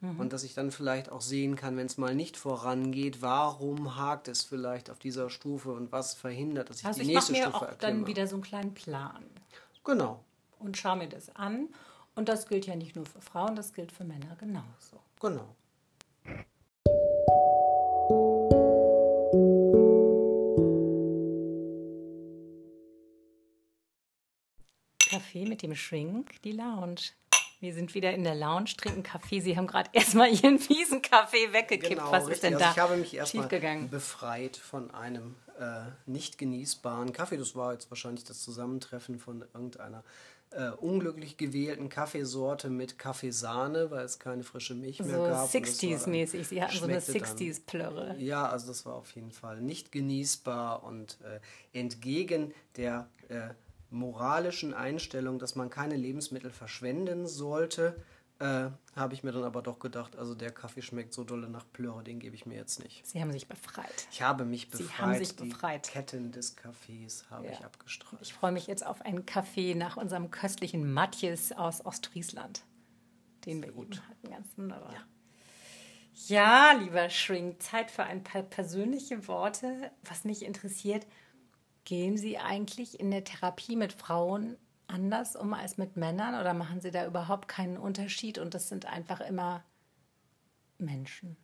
Und 0.02 0.34
dass 0.34 0.44
ich 0.44 0.56
dann 0.56 0.72
vielleicht 0.72 1.12
auch 1.12 1.22
sehen 1.22 1.56
kann, 1.56 1.78
wenn 1.78 1.86
es 1.86 2.00
mal 2.00 2.16
nicht 2.16 2.36
vorangeht, 2.36 3.22
warum 3.22 3.98
hakt 3.98 4.28
es 4.28 4.42
vielleicht 4.42 4.90
auf 4.90 4.98
dieser 4.98 5.30
Stufe 5.30 5.72
und 5.74 5.92
was 5.92 6.16
verhindert, 6.16 6.72
dass 6.72 6.80
ich 6.80 6.86
Also 6.88 7.02
die 7.02 7.08
ich 7.10 7.14
nächste 7.14 7.34
mir 7.34 7.44
Stufe 7.44 7.56
auch 7.56 7.62
dann 7.62 7.72
erklimme. 7.90 8.08
wieder 8.08 8.26
so 8.28 8.36
einen 8.36 8.44
kleinen 8.44 8.74
Plan 8.74 9.24
Genau, 9.84 10.24
und 10.60 10.76
schaue 10.78 10.98
mir 10.98 11.08
das 11.10 11.36
an. 11.36 11.68
Und 12.16 12.30
das 12.30 12.48
gilt 12.48 12.66
ja 12.66 12.76
nicht 12.76 12.96
nur 12.96 13.06
für 13.06 13.22
Frauen, 13.22 13.56
das 13.56 13.74
gilt 13.74 13.92
für 13.92 14.04
Männer 14.04 14.36
genauso. 14.40 15.00
genau. 15.20 15.56
Kaffee 25.00 25.46
mit 25.46 25.62
dem 25.62 25.76
Shrink, 25.76 26.42
die 26.44 26.52
Lounge. 26.54 27.12
Wir 27.62 27.74
sind 27.76 27.94
wieder 27.94 28.12
in 28.14 28.24
der 28.24 28.34
Lounge, 28.36 28.72
trinken 28.76 29.04
Kaffee. 29.04 29.40
Sie 29.40 29.56
haben 29.56 29.68
gerade 29.68 29.90
erstmal 29.94 30.30
Ihren 30.34 30.58
fiesen 30.60 31.02
Kaffee 31.02 31.54
weggekippt. 31.54 32.02
Was 32.02 32.28
ist 32.28 32.42
denn 32.44 32.54
Genau, 32.54 32.66
also 32.66 32.66
da 32.66 32.72
ich 32.72 32.90
habe 32.90 32.98
mich 33.00 33.14
erstmal 33.16 33.48
befreit 33.90 34.58
von 34.58 34.92
einem 34.92 35.36
äh, 35.60 35.84
nicht 36.08 36.38
genießbaren 36.40 37.14
Kaffee. 37.14 37.38
Das 37.38 37.56
war 37.56 37.74
jetzt 37.74 37.90
wahrscheinlich 37.92 38.24
das 38.24 38.42
Zusammentreffen 38.42 39.20
von 39.20 39.46
irgendeiner 39.54 40.04
äh, 40.50 40.70
unglücklich 40.72 41.38
gewählten 41.38 41.88
Kaffeesorte 41.88 42.70
mit 42.72 42.98
Kaffeesahne, 42.98 43.90
weil 43.92 44.06
es 44.06 44.18
keine 44.20 44.44
frische 44.44 44.74
Milch 44.74 45.00
mehr 45.00 45.08
So 45.08 45.14
gab. 45.22 45.32
war 45.32 45.48
dann- 45.54 45.64
60s-mäßig. 45.64 46.44
Sie 46.48 46.62
hatten 46.64 46.76
so 46.78 46.86
eine 46.86 47.00
schmeckte 47.00 47.20
dann- 47.20 47.38
60s-Plörre. 47.38 48.16
ja, 48.18 48.50
also 48.50 48.68
das 48.68 48.86
war 48.88 48.96
auf 48.96 49.12
jeden 49.12 49.32
Fall 49.32 49.62
nicht 49.62 49.92
genießbar 49.92 50.84
und 50.84 51.20
äh, 51.24 51.40
entgegen 51.80 52.54
der 52.76 53.08
äh, 53.30 53.50
moralischen 53.92 54.74
Einstellung, 54.74 55.38
dass 55.40 55.56
man 55.56 55.70
keine 55.70 55.96
Lebensmittel 55.96 56.52
verschwenden 56.52 57.28
sollte, 57.28 57.96
Äh, 58.40 58.72
habe 58.96 59.14
ich 59.14 59.22
mir 59.22 59.32
dann 59.32 59.44
aber 59.44 59.62
doch 59.62 59.78
gedacht, 59.78 60.16
also 60.16 60.34
der 60.34 60.50
Kaffee 60.50 60.82
schmeckt 60.82 61.14
so 61.14 61.24
dolle 61.24 61.48
nach 61.48 61.64
Plöre, 61.74 62.04
den 62.04 62.18
gebe 62.18 62.34
ich 62.36 62.48
mir 62.48 62.56
jetzt 62.56 62.84
nicht. 62.84 63.06
Sie 63.06 63.22
haben 63.22 63.32
sich 63.32 63.48
befreit. 63.48 64.08
Ich 64.12 64.24
habe 64.24 64.46
mich 64.46 64.72
befreit. 64.72 64.88
Sie 64.88 64.94
haben 64.98 65.14
sich 65.16 65.36
befreit. 65.36 65.86
Die 65.88 65.92
Ketten 65.92 66.32
des 66.32 66.56
Kaffees 66.56 67.30
habe 67.30 67.46
Ja. 67.46 67.52
ich 67.52 67.64
abgestreift. 67.64 68.24
Ich 68.24 68.34
freue 68.34 68.52
mich 68.52 68.66
jetzt 68.66 68.84
auf 68.84 69.02
einen 69.04 69.28
Kaffee 69.28 69.76
nach 69.76 69.96
unserem 69.96 70.32
köstlichen 70.32 70.92
Matjes 70.92 71.52
aus 71.52 71.86
Ostfriesland, 71.86 72.64
den 73.46 73.62
wir 73.62 73.70
eben 73.70 73.92
hatten. 74.10 74.32
Ganz 74.32 74.48
wunderbar. 74.58 74.96
Ja. 76.28 76.72
lieber 76.80 77.12
Shrink, 77.12 77.62
Zeit 77.62 77.92
für 77.92 78.06
ein 78.06 78.24
paar 78.24 78.42
persönliche 78.42 79.28
Worte. 79.28 79.92
Was 80.06 80.24
mich 80.24 80.44
interessiert, 80.44 81.06
gehen 81.86 82.18
Sie 82.18 82.38
eigentlich 82.38 83.00
in 83.00 83.12
der 83.12 83.24
Therapie 83.24 83.76
mit 83.76 83.94
Frauen 83.94 84.58
anders 84.88 85.36
um 85.36 85.54
als 85.54 85.78
mit 85.78 85.96
Männern 85.96 86.40
oder 86.40 86.54
machen 86.54 86.82
Sie 86.82 86.92
da 86.92 87.06
überhaupt 87.06 87.48
keinen 87.48 87.78
Unterschied 87.78 88.38
und 88.38 88.54
das 88.54 88.70
sind 88.70 88.86
einfach 88.86 89.22
immer 89.22 89.64
Menschen? 90.78 91.38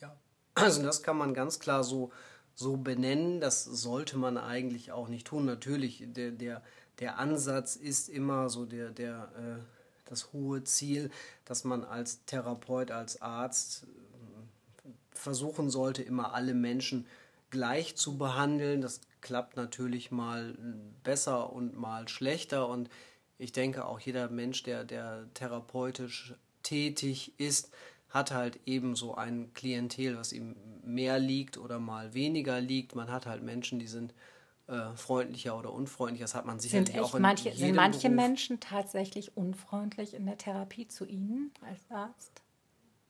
Ja, 0.00 0.16
also 0.54 0.82
das 0.82 1.02
kann 1.02 1.16
man 1.16 1.34
ganz 1.34 1.58
klar 1.58 1.82
so, 1.82 2.12
so 2.54 2.76
benennen. 2.76 3.40
Das 3.40 3.64
sollte 3.64 4.18
man 4.18 4.36
eigentlich 4.36 4.92
auch 4.92 5.08
nicht 5.08 5.26
tun. 5.26 5.44
Natürlich, 5.46 6.04
der, 6.06 6.30
der, 6.30 6.62
der 6.98 7.18
Ansatz 7.18 7.76
ist 7.76 8.08
immer 8.08 8.48
so 8.48 8.66
der, 8.66 8.90
der, 8.90 9.30
äh, 9.36 9.62
das 10.04 10.32
hohe 10.32 10.64
Ziel, 10.64 11.10
dass 11.44 11.64
man 11.64 11.84
als 11.84 12.24
Therapeut, 12.26 12.90
als 12.90 13.22
Arzt 13.22 13.84
äh, 13.84 14.88
versuchen 15.12 15.70
sollte, 15.70 16.02
immer 16.02 16.34
alle 16.34 16.54
Menschen 16.54 17.06
gleich 17.50 17.96
zu 17.96 18.18
behandeln. 18.18 18.80
Das 18.80 19.00
klappt 19.24 19.56
natürlich 19.56 20.12
mal 20.12 20.56
besser 21.02 21.52
und 21.52 21.76
mal 21.76 22.06
schlechter. 22.06 22.68
Und 22.68 22.88
ich 23.38 23.50
denke, 23.50 23.86
auch 23.86 23.98
jeder 23.98 24.28
Mensch, 24.28 24.62
der, 24.62 24.84
der 24.84 25.26
therapeutisch 25.34 26.34
tätig 26.62 27.32
ist, 27.38 27.72
hat 28.10 28.30
halt 28.30 28.60
eben 28.66 28.94
so 28.94 29.16
ein 29.16 29.52
Klientel, 29.54 30.16
was 30.16 30.32
ihm 30.32 30.54
mehr 30.84 31.18
liegt 31.18 31.58
oder 31.58 31.80
mal 31.80 32.14
weniger 32.14 32.60
liegt. 32.60 32.94
Man 32.94 33.10
hat 33.10 33.26
halt 33.26 33.42
Menschen, 33.42 33.80
die 33.80 33.88
sind 33.88 34.14
äh, 34.68 34.94
freundlicher 34.94 35.58
oder 35.58 35.72
unfreundlicher. 35.72 36.24
Das 36.24 36.34
hat 36.34 36.46
man 36.46 36.60
Sind, 36.60 36.86
sicherlich 36.86 37.00
auch 37.00 37.06
echt 37.06 37.14
in 37.14 37.22
manche, 37.22 37.48
jedem 37.48 37.58
sind 37.58 37.74
manche 37.76 38.08
Beruf. 38.08 38.16
Menschen 38.16 38.60
tatsächlich 38.60 39.36
unfreundlich 39.36 40.14
in 40.14 40.26
der 40.26 40.38
Therapie 40.38 40.86
zu 40.86 41.04
Ihnen 41.06 41.50
als 41.60 41.80
Arzt? 41.90 42.42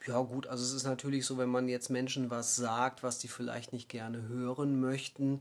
Ja, 0.06 0.20
gut, 0.20 0.46
also 0.46 0.62
es 0.62 0.72
ist 0.72 0.84
natürlich 0.84 1.26
so, 1.26 1.38
wenn 1.38 1.48
man 1.48 1.68
jetzt 1.68 1.90
Menschen 1.90 2.30
was 2.30 2.56
sagt, 2.56 3.02
was 3.02 3.18
die 3.18 3.28
vielleicht 3.28 3.72
nicht 3.72 3.88
gerne 3.88 4.28
hören 4.28 4.80
möchten, 4.80 5.40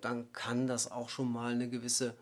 dann 0.00 0.32
kann 0.32 0.66
das 0.66 0.90
auch 0.90 1.08
schon 1.08 1.30
mal 1.32 1.52
eine 1.52 1.68
gewisse, 1.68 2.14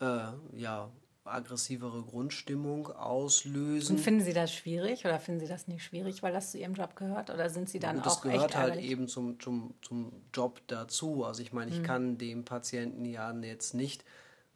äh, 0.00 0.26
ja, 0.56 0.90
aggressivere 1.24 2.02
Grundstimmung 2.02 2.88
auslösen. 2.88 3.96
Und 3.96 4.02
finden 4.02 4.24
Sie 4.24 4.32
das 4.32 4.52
schwierig 4.52 5.04
oder 5.04 5.18
finden 5.18 5.40
Sie 5.40 5.48
das 5.48 5.66
nicht 5.66 5.82
schwierig, 5.82 6.22
weil 6.22 6.32
das 6.32 6.52
zu 6.52 6.58
Ihrem 6.58 6.74
Job 6.74 6.94
gehört? 6.96 7.30
Oder 7.30 7.50
sind 7.50 7.68
Sie 7.68 7.78
dann 7.78 7.96
Und 7.96 8.06
das 8.06 8.18
auch 8.18 8.22
gehört 8.22 8.44
echt 8.44 8.56
halt 8.56 8.68
ärgerlich? 8.70 8.90
eben 8.90 9.08
zum, 9.08 9.40
zum, 9.40 9.74
zum 9.82 10.12
Job 10.32 10.60
dazu. 10.68 11.24
Also 11.24 11.42
ich 11.42 11.52
meine, 11.52 11.72
ich 11.72 11.82
kann 11.82 12.16
dem 12.16 12.44
Patienten 12.44 13.04
ja 13.04 13.32
jetzt 13.32 13.74
nicht 13.74 14.04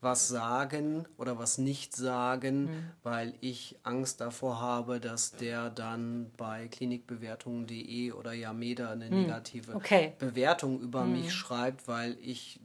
was 0.00 0.28
sagen 0.28 1.06
oder 1.18 1.38
was 1.38 1.58
nicht 1.58 1.94
sagen, 1.94 2.70
weil 3.02 3.34
ich 3.40 3.78
Angst 3.82 4.20
davor 4.20 4.60
habe, 4.60 4.98
dass 5.00 5.32
der 5.32 5.70
dann 5.70 6.30
bei 6.36 6.68
klinikbewertungen.de 6.68 8.12
oder 8.12 8.32
Yameda 8.32 8.92
eine 8.92 9.10
negative 9.10 9.74
Okay. 9.74 10.14
Bewertung 10.18 10.80
über 10.80 11.04
mich 11.04 11.32
schreibt, 11.32 11.86
weil 11.86 12.16
ich 12.20 12.60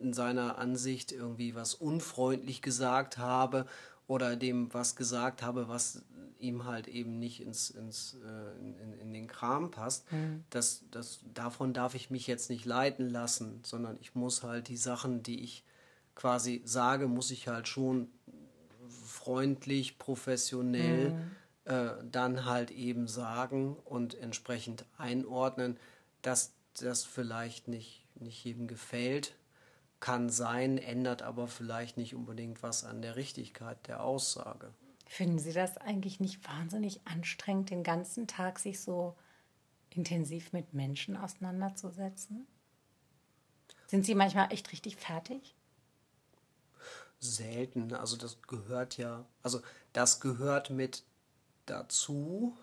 in 0.00 0.12
seiner 0.12 0.58
Ansicht 0.58 1.12
irgendwie 1.12 1.54
was 1.54 1.74
unfreundlich 1.74 2.62
gesagt 2.62 3.18
habe 3.18 3.66
oder 4.06 4.36
dem 4.36 4.72
was 4.72 4.94
gesagt 4.96 5.42
habe, 5.42 5.68
was 5.68 6.02
ihm 6.38 6.64
halt 6.64 6.86
eben 6.86 7.18
nicht 7.18 7.40
ins, 7.40 7.70
ins, 7.70 8.16
äh, 8.24 8.60
in, 8.60 8.92
in, 9.00 9.12
den 9.12 9.26
Kram 9.26 9.70
passt. 9.70 10.06
Das, 10.50 10.84
das, 10.90 11.20
davon 11.34 11.72
darf 11.72 11.94
ich 11.94 12.10
mich 12.10 12.26
jetzt 12.26 12.48
nicht 12.48 12.64
leiten 12.64 13.10
lassen, 13.10 13.60
sondern 13.64 13.98
ich 14.00 14.14
muss 14.14 14.42
halt 14.44 14.68
die 14.68 14.76
Sachen, 14.76 15.22
die 15.22 15.42
ich 15.42 15.64
quasi 16.18 16.62
sage, 16.64 17.06
muss 17.06 17.30
ich 17.30 17.46
halt 17.46 17.68
schon 17.68 18.08
freundlich, 18.88 19.98
professionell 19.98 21.14
äh, 21.64 21.90
dann 22.10 22.44
halt 22.44 22.72
eben 22.72 23.06
sagen 23.06 23.76
und 23.84 24.14
entsprechend 24.16 24.84
einordnen, 24.96 25.78
dass 26.22 26.54
das 26.80 27.04
vielleicht 27.04 27.68
nicht, 27.68 28.04
nicht 28.16 28.44
jedem 28.44 28.66
gefällt. 28.66 29.36
Kann 30.00 30.28
sein, 30.28 30.76
ändert 30.76 31.22
aber 31.22 31.46
vielleicht 31.46 31.96
nicht 31.96 32.16
unbedingt 32.16 32.64
was 32.64 32.82
an 32.82 33.00
der 33.00 33.14
Richtigkeit 33.14 33.86
der 33.86 34.02
Aussage. 34.02 34.72
Finden 35.06 35.38
Sie 35.38 35.52
das 35.52 35.76
eigentlich 35.76 36.18
nicht 36.18 36.46
wahnsinnig 36.48 37.00
anstrengend, 37.06 37.70
den 37.70 37.84
ganzen 37.84 38.26
Tag 38.26 38.58
sich 38.58 38.80
so 38.80 39.16
intensiv 39.90 40.52
mit 40.52 40.74
Menschen 40.74 41.16
auseinanderzusetzen? 41.16 42.48
Sind 43.86 44.04
Sie 44.04 44.16
manchmal 44.16 44.52
echt 44.52 44.72
richtig 44.72 44.96
fertig? 44.96 45.54
Selten, 47.20 47.92
also 47.94 48.16
das 48.16 48.38
gehört 48.46 48.96
ja, 48.96 49.24
also 49.42 49.60
das 49.92 50.20
gehört 50.20 50.70
mit 50.70 51.02
dazu. 51.66 52.56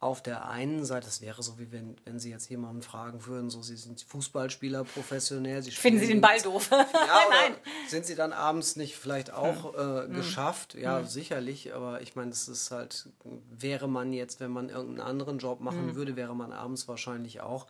Auf 0.00 0.20
der 0.20 0.48
einen 0.48 0.84
Seite, 0.84 1.06
das 1.06 1.20
wäre 1.20 1.44
so, 1.44 1.60
wie 1.60 1.70
wenn, 1.70 1.96
wenn 2.04 2.18
Sie 2.18 2.28
jetzt 2.28 2.50
jemanden 2.50 2.82
fragen 2.82 3.24
würden, 3.26 3.50
so 3.50 3.62
Sie 3.62 3.76
sind 3.76 4.02
Fußballspieler 4.02 4.82
professionell. 4.82 5.62
Sie 5.62 5.70
Finden 5.70 6.00
Sie 6.00 6.08
den 6.08 6.20
Ball 6.20 6.40
doof? 6.42 6.70
Ja, 6.72 6.86
Nein. 7.30 7.54
sind 7.86 8.04
sie 8.04 8.16
dann 8.16 8.32
abends 8.32 8.74
nicht 8.74 8.96
vielleicht 8.96 9.32
auch 9.32 9.74
äh, 9.78 10.08
geschafft? 10.08 10.74
Ja, 10.74 11.04
sicherlich, 11.04 11.72
aber 11.72 12.00
ich 12.00 12.16
meine, 12.16 12.30
das 12.30 12.48
ist 12.48 12.72
halt, 12.72 13.10
wäre 13.48 13.86
man 13.88 14.12
jetzt, 14.12 14.40
wenn 14.40 14.50
man 14.50 14.70
irgendeinen 14.70 15.06
anderen 15.06 15.38
Job 15.38 15.60
machen 15.60 15.94
würde, 15.94 16.16
wäre 16.16 16.34
man 16.34 16.52
abends 16.52 16.88
wahrscheinlich 16.88 17.40
auch 17.40 17.68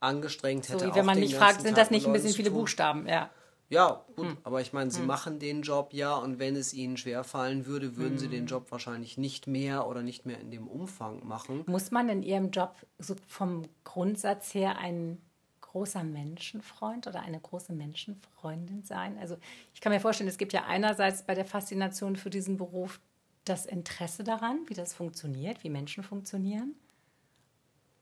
angestrengt, 0.00 0.64
So 0.64 0.72
hätte 0.72 0.86
wie 0.86 0.90
auch 0.92 0.96
wenn 0.96 1.04
man 1.04 1.20
mich 1.20 1.32
ganzen 1.32 1.44
fragt, 1.44 1.60
sind 1.60 1.74
Tag 1.74 1.84
das 1.84 1.90
nicht 1.90 2.06
ein 2.06 2.12
bisschen 2.14 2.32
viele 2.32 2.48
tun. 2.48 2.60
Buchstaben? 2.60 3.06
Ja. 3.06 3.28
Ja, 3.68 4.04
gut, 4.14 4.36
aber 4.44 4.60
ich 4.60 4.72
meine, 4.72 4.90
sie 4.92 5.02
machen 5.02 5.40
den 5.40 5.62
Job 5.62 5.92
ja 5.92 6.14
und 6.14 6.38
wenn 6.38 6.54
es 6.54 6.72
ihnen 6.72 6.96
schwerfallen 6.96 7.66
würde, 7.66 7.96
würden 7.96 8.16
sie 8.18 8.28
den 8.28 8.46
Job 8.46 8.70
wahrscheinlich 8.70 9.18
nicht 9.18 9.48
mehr 9.48 9.88
oder 9.88 10.02
nicht 10.02 10.24
mehr 10.24 10.38
in 10.38 10.52
dem 10.52 10.68
Umfang 10.68 11.26
machen. 11.26 11.64
Muss 11.66 11.90
man 11.90 12.08
in 12.08 12.22
Ihrem 12.22 12.50
Job 12.50 12.76
so 12.98 13.16
vom 13.26 13.62
Grundsatz 13.82 14.54
her 14.54 14.78
ein 14.78 15.20
großer 15.62 16.04
Menschenfreund 16.04 17.08
oder 17.08 17.20
eine 17.20 17.40
große 17.40 17.72
Menschenfreundin 17.72 18.84
sein? 18.84 19.18
Also 19.18 19.36
ich 19.74 19.80
kann 19.80 19.92
mir 19.92 20.00
vorstellen, 20.00 20.28
es 20.28 20.38
gibt 20.38 20.52
ja 20.52 20.64
einerseits 20.66 21.24
bei 21.24 21.34
der 21.34 21.44
Faszination 21.44 22.14
für 22.14 22.30
diesen 22.30 22.56
Beruf 22.56 23.00
das 23.44 23.66
Interesse 23.66 24.22
daran, 24.22 24.60
wie 24.68 24.74
das 24.74 24.94
funktioniert, 24.94 25.64
wie 25.64 25.70
Menschen 25.70 26.04
funktionieren. 26.04 26.76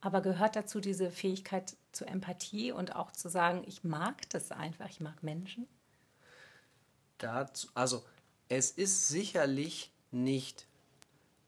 Aber 0.00 0.20
gehört 0.20 0.56
dazu 0.56 0.80
diese 0.80 1.10
Fähigkeit 1.10 1.76
zur 1.94 2.08
Empathie 2.08 2.72
und 2.72 2.94
auch 2.94 3.12
zu 3.12 3.28
sagen, 3.28 3.64
ich 3.66 3.84
mag 3.84 4.28
das 4.30 4.50
einfach, 4.50 4.88
ich 4.88 5.00
mag 5.00 5.22
Menschen? 5.22 5.66
dazu, 7.18 7.68
also 7.74 8.04
es 8.48 8.70
ist 8.70 9.08
sicherlich 9.08 9.90
nicht 10.10 10.66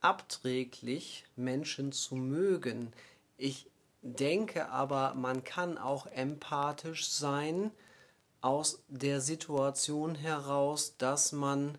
abträglich, 0.00 1.24
Menschen 1.36 1.92
zu 1.92 2.16
mögen. 2.16 2.92
Ich 3.36 3.70
denke 4.02 4.68
aber, 4.70 5.14
man 5.14 5.44
kann 5.44 5.78
auch 5.78 6.06
empathisch 6.06 7.08
sein 7.08 7.70
aus 8.40 8.82
der 8.88 9.20
Situation 9.20 10.14
heraus, 10.14 10.96
dass 10.98 11.32
man 11.32 11.78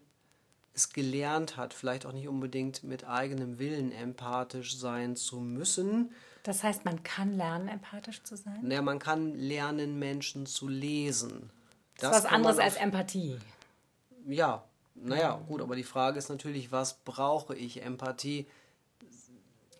es 0.74 0.90
gelernt 0.90 1.58
hat, 1.58 1.74
vielleicht 1.74 2.06
auch 2.06 2.12
nicht 2.12 2.28
unbedingt 2.28 2.84
mit 2.84 3.06
eigenem 3.06 3.58
Willen 3.58 3.92
empathisch 3.92 4.78
sein 4.78 5.16
zu 5.16 5.40
müssen. 5.40 6.14
Das 6.48 6.64
heißt, 6.64 6.86
man 6.86 7.04
kann 7.04 7.36
lernen, 7.36 7.68
empathisch 7.68 8.24
zu 8.24 8.38
sein? 8.38 8.60
Naja, 8.62 8.82
man 8.82 9.00
kann 9.00 9.36
lernen, 9.38 10.00
Menschen 10.00 10.46
zu 10.46 10.70
lesen. 10.70 11.50
Das 11.98 12.16
ist 12.20 12.24
was 12.24 12.32
anderes 12.32 12.58
als 12.58 12.78
Empathie. 12.78 13.38
Ja, 14.26 14.64
naja, 14.96 15.42
gut, 15.46 15.62
aber 15.62 15.76
die 15.76 15.84
Frage 15.84 16.18
ist 16.18 16.30
natürlich, 16.30 16.72
was 16.72 16.94
brauche 17.04 17.54
ich? 17.54 17.84
Empathie. 17.84 18.48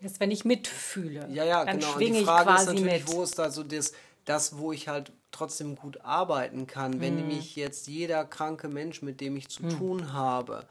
Das 0.02 0.12
ist, 0.12 0.20
wenn 0.20 0.30
ich 0.30 0.44
mitfühle. 0.44 1.26
Ja, 1.30 1.42
ja, 1.42 1.64
dann 1.64 1.78
genau. 1.78 1.94
Und 1.94 2.00
die 2.00 2.22
Frage 2.22 2.50
ich 2.50 2.60
ist 2.60 2.66
natürlich, 2.66 3.06
mit. 3.06 3.14
wo 3.14 3.22
ist 3.22 3.38
da 3.38 3.50
so 3.50 3.62
das, 3.62 3.94
das, 4.26 4.58
wo 4.58 4.70
ich 4.70 4.88
halt 4.88 5.10
trotzdem 5.30 5.74
gut 5.74 6.02
arbeiten 6.02 6.66
kann. 6.66 7.00
Wenn 7.00 7.16
Mhm. 7.22 7.28
mich 7.28 7.56
jetzt 7.56 7.86
jeder 7.88 8.26
kranke 8.26 8.68
Mensch, 8.68 9.00
mit 9.00 9.22
dem 9.22 9.38
ich 9.38 9.48
zu 9.48 9.62
tun 9.62 10.12
habe, 10.12 10.66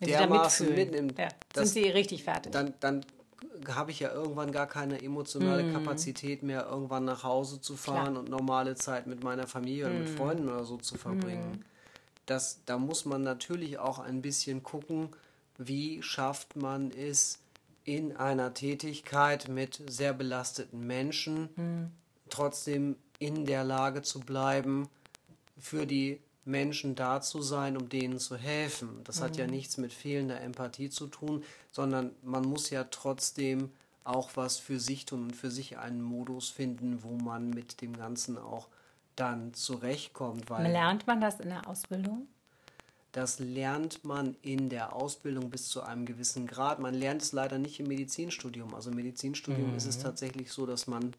Wenn 0.00 0.08
dermaßen 0.08 0.74
mitnimmt, 0.74 1.16
Ja, 1.20 1.28
das, 1.52 1.70
sind 1.72 1.84
Sie 1.84 1.88
richtig 1.88 2.24
fertig. 2.24 2.50
dann, 2.50 2.74
dann 2.80 3.06
habe 3.68 3.90
ich 3.90 4.00
ja 4.00 4.12
irgendwann 4.12 4.52
gar 4.52 4.66
keine 4.66 5.02
emotionale 5.02 5.64
Kapazität 5.66 6.42
mehr, 6.42 6.66
irgendwann 6.66 7.04
nach 7.04 7.22
Hause 7.22 7.60
zu 7.60 7.76
fahren 7.76 7.96
Mhm. 7.96 8.02
Klar. 8.04 8.10
Mhm. 8.12 8.18
und 8.18 8.28
normale 8.30 8.74
Zeit 8.76 9.06
mit 9.06 9.22
meiner 9.22 9.46
Familie 9.46 9.86
oder 9.86 9.94
mit 9.94 10.08
Freunden 10.08 10.48
oder 10.48 10.64
so 10.64 10.76
zu 10.78 10.96
verbringen. 10.96 11.64
Das, 12.26 12.60
da 12.66 12.78
muss 12.78 13.04
man 13.04 13.22
natürlich 13.22 13.78
auch 13.78 13.98
ein 13.98 14.22
bisschen 14.22 14.62
gucken, 14.62 15.10
wie 15.58 16.02
schafft 16.02 16.56
man 16.56 16.90
es 16.90 17.38
in 17.84 18.16
einer 18.16 18.52
Tätigkeit 18.52 19.48
mit 19.48 19.80
sehr 19.88 20.12
belasteten 20.12 20.86
Menschen 20.86 21.48
Mhm. 21.56 21.90
trotzdem 22.28 22.96
in 23.18 23.46
der 23.46 23.64
Lage 23.64 24.02
zu 24.02 24.20
bleiben, 24.20 24.88
für 25.58 25.86
die 25.86 26.20
Menschen 26.46 26.94
da 26.94 27.20
zu 27.20 27.42
sein, 27.42 27.76
um 27.76 27.88
denen 27.88 28.18
zu 28.18 28.36
helfen. 28.36 29.00
Das 29.04 29.20
hat 29.20 29.36
ja 29.36 29.46
nichts 29.46 29.76
mit 29.76 29.92
fehlender 29.92 30.40
Empathie 30.40 30.90
zu 30.90 31.06
tun, 31.06 31.42
sondern 31.70 32.12
man 32.22 32.44
muss 32.44 32.70
ja 32.70 32.84
trotzdem 32.84 33.70
auch 34.04 34.30
was 34.34 34.58
für 34.58 34.78
sich 34.78 35.04
tun 35.04 35.24
und 35.24 35.36
für 35.36 35.50
sich 35.50 35.78
einen 35.78 36.02
Modus 36.02 36.48
finden, 36.48 37.02
wo 37.02 37.16
man 37.16 37.50
mit 37.50 37.80
dem 37.80 37.96
Ganzen 37.96 38.38
auch 38.38 38.68
dann 39.16 39.52
zurechtkommt. 39.54 40.48
Weil 40.48 40.70
Lernt 40.70 41.06
man 41.06 41.20
das 41.20 41.40
in 41.40 41.48
der 41.48 41.66
Ausbildung? 41.68 42.28
das 43.16 43.38
lernt 43.38 44.04
man 44.04 44.36
in 44.42 44.68
der 44.68 44.94
Ausbildung 44.94 45.48
bis 45.48 45.70
zu 45.70 45.82
einem 45.82 46.04
gewissen 46.04 46.46
Grad. 46.46 46.80
Man 46.80 46.92
lernt 46.92 47.22
es 47.22 47.32
leider 47.32 47.56
nicht 47.56 47.80
im 47.80 47.86
Medizinstudium. 47.86 48.74
Also 48.74 48.90
im 48.90 48.96
Medizinstudium 48.96 49.74
ist 49.74 49.86
es 49.86 49.98
tatsächlich 49.98 50.52
so, 50.52 50.66
dass 50.66 50.86
man 50.86 51.14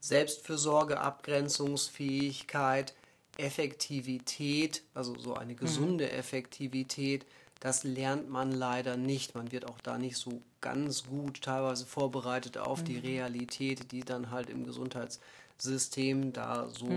Selbstfürsorge, 0.00 1.00
Abgrenzungsfähigkeit, 1.00 2.92
Effektivität, 3.36 4.82
also 4.94 5.18
so 5.18 5.34
eine 5.34 5.54
gesunde 5.54 6.10
Effektivität, 6.10 7.26
das 7.60 7.82
lernt 7.82 8.28
man 8.28 8.52
leider 8.52 8.96
nicht. 8.96 9.34
Man 9.34 9.50
wird 9.50 9.66
auch 9.66 9.80
da 9.80 9.96
nicht 9.96 10.18
so 10.18 10.42
ganz 10.60 11.06
gut 11.06 11.40
teilweise 11.42 11.86
vorbereitet 11.86 12.58
auf 12.58 12.84
die 12.84 12.98
Realität, 12.98 13.90
die 13.90 14.00
dann 14.00 14.30
halt 14.30 14.50
im 14.50 14.64
Gesundheitssystem 14.64 16.32
da 16.34 16.68
so 16.68 16.90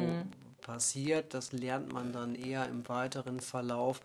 passiert. 0.61 1.33
Das 1.33 1.53
lernt 1.53 1.93
man 1.93 2.11
dann 2.11 2.35
eher 2.35 2.67
im 2.67 2.87
weiteren 2.89 3.39
Verlauf. 3.39 4.01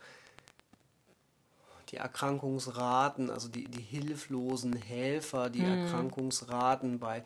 Die 1.91 1.97
Erkrankungsraten, 1.97 3.29
also 3.29 3.49
die, 3.49 3.65
die 3.65 3.83
hilflosen 3.83 4.75
Helfer, 4.75 5.51
die 5.51 5.65
Erkrankungsraten 5.65 7.01
bei 7.01 7.25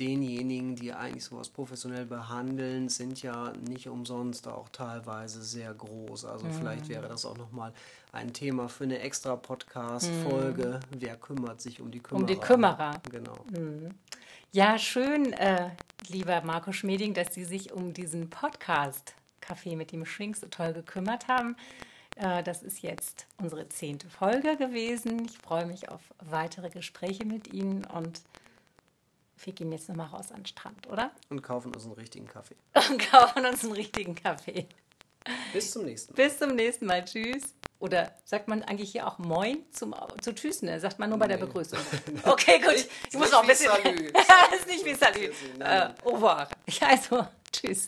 denjenigen, 0.00 0.74
die 0.74 0.92
eigentlich 0.92 1.24
sowas 1.24 1.50
professionell 1.50 2.06
behandeln, 2.06 2.88
sind 2.88 3.22
ja 3.22 3.52
nicht 3.68 3.88
umsonst 3.88 4.48
auch 4.48 4.68
teilweise 4.70 5.42
sehr 5.42 5.74
groß. 5.74 6.24
Also 6.24 6.46
vielleicht 6.58 6.88
wäre 6.88 7.08
das 7.08 7.24
auch 7.26 7.36
nochmal 7.36 7.72
ein 8.12 8.32
Thema 8.32 8.68
für 8.68 8.84
eine 8.84 9.00
extra 9.00 9.36
Podcast-Folge. 9.36 10.80
Wer 10.98 11.16
kümmert 11.16 11.60
sich 11.60 11.80
um 11.80 11.90
die 11.90 12.00
Kümmerer? 12.00 12.22
Um 12.22 12.26
die 12.26 12.40
Kümmerer. 12.40 13.02
Genau. 13.10 13.36
Ja, 14.52 14.78
schön, 14.78 15.32
äh, 15.34 15.70
lieber 16.08 16.40
Marco 16.40 16.72
Schmeding, 16.72 17.14
dass 17.14 17.34
Sie 17.34 17.44
sich 17.44 17.72
um 17.72 17.92
diesen 17.92 18.30
Podcast 18.30 19.14
Kaffee 19.40 19.76
mit 19.76 19.92
dem 19.92 20.04
Shrink 20.04 20.36
so 20.36 20.46
toll 20.48 20.72
gekümmert 20.72 21.28
haben. 21.28 21.56
Äh, 22.16 22.42
das 22.42 22.62
ist 22.62 22.82
jetzt 22.82 23.26
unsere 23.38 23.68
zehnte 23.68 24.08
Folge 24.08 24.56
gewesen. 24.56 25.26
Ich 25.26 25.38
freue 25.38 25.66
mich 25.66 25.88
auf 25.88 26.00
weitere 26.18 26.70
Gespräche 26.70 27.24
mit 27.24 27.52
Ihnen 27.52 27.84
und 27.84 28.22
wir 29.44 29.52
gehen 29.52 29.72
jetzt 29.72 29.88
nochmal 29.88 30.08
raus 30.08 30.30
an 30.30 30.40
den 30.40 30.46
Strand, 30.46 30.86
oder? 30.88 31.10
Und 31.28 31.42
kaufen 31.42 31.74
uns 31.74 31.84
einen 31.84 31.94
richtigen 31.94 32.26
Kaffee. 32.26 32.56
Und 32.90 32.98
kaufen 33.10 33.44
uns 33.44 33.64
einen 33.64 33.72
richtigen 33.72 34.14
Kaffee. 34.14 34.66
Bis 35.52 35.70
zum 35.72 35.84
nächsten 35.84 36.12
Mal. 36.12 36.16
Bis 36.16 36.38
zum 36.38 36.54
nächsten 36.54 36.86
Mal. 36.86 37.04
Tschüss. 37.04 37.54
Oder 37.78 38.14
sagt 38.24 38.48
man 38.48 38.62
eigentlich 38.62 38.92
hier 38.92 39.06
auch 39.06 39.18
Moin 39.18 39.64
zum, 39.72 39.94
zu 40.20 40.34
Tschüss? 40.34 40.62
Ne? 40.62 40.78
Sagt 40.80 40.98
man 40.98 41.08
nur 41.08 41.18
bei 41.18 41.26
der. 41.26 41.38
Begrüßung. 41.38 41.78
Okay, 42.24 42.58
gut. 42.58 42.86
Ich 43.10 43.18
muss 43.18 43.30
noch 43.30 43.42
ein 43.42 43.48
bisschen. 43.48 43.70
Salü. 43.70 44.12
ist 44.56 44.66
nicht 44.66 44.84
wie 44.84 44.94
Salü. 44.94 45.32
Äh, 45.58 45.88
au 46.04 46.10
revoir. 46.10 46.48
Also, 46.80 47.26
tschüss. 47.50 47.86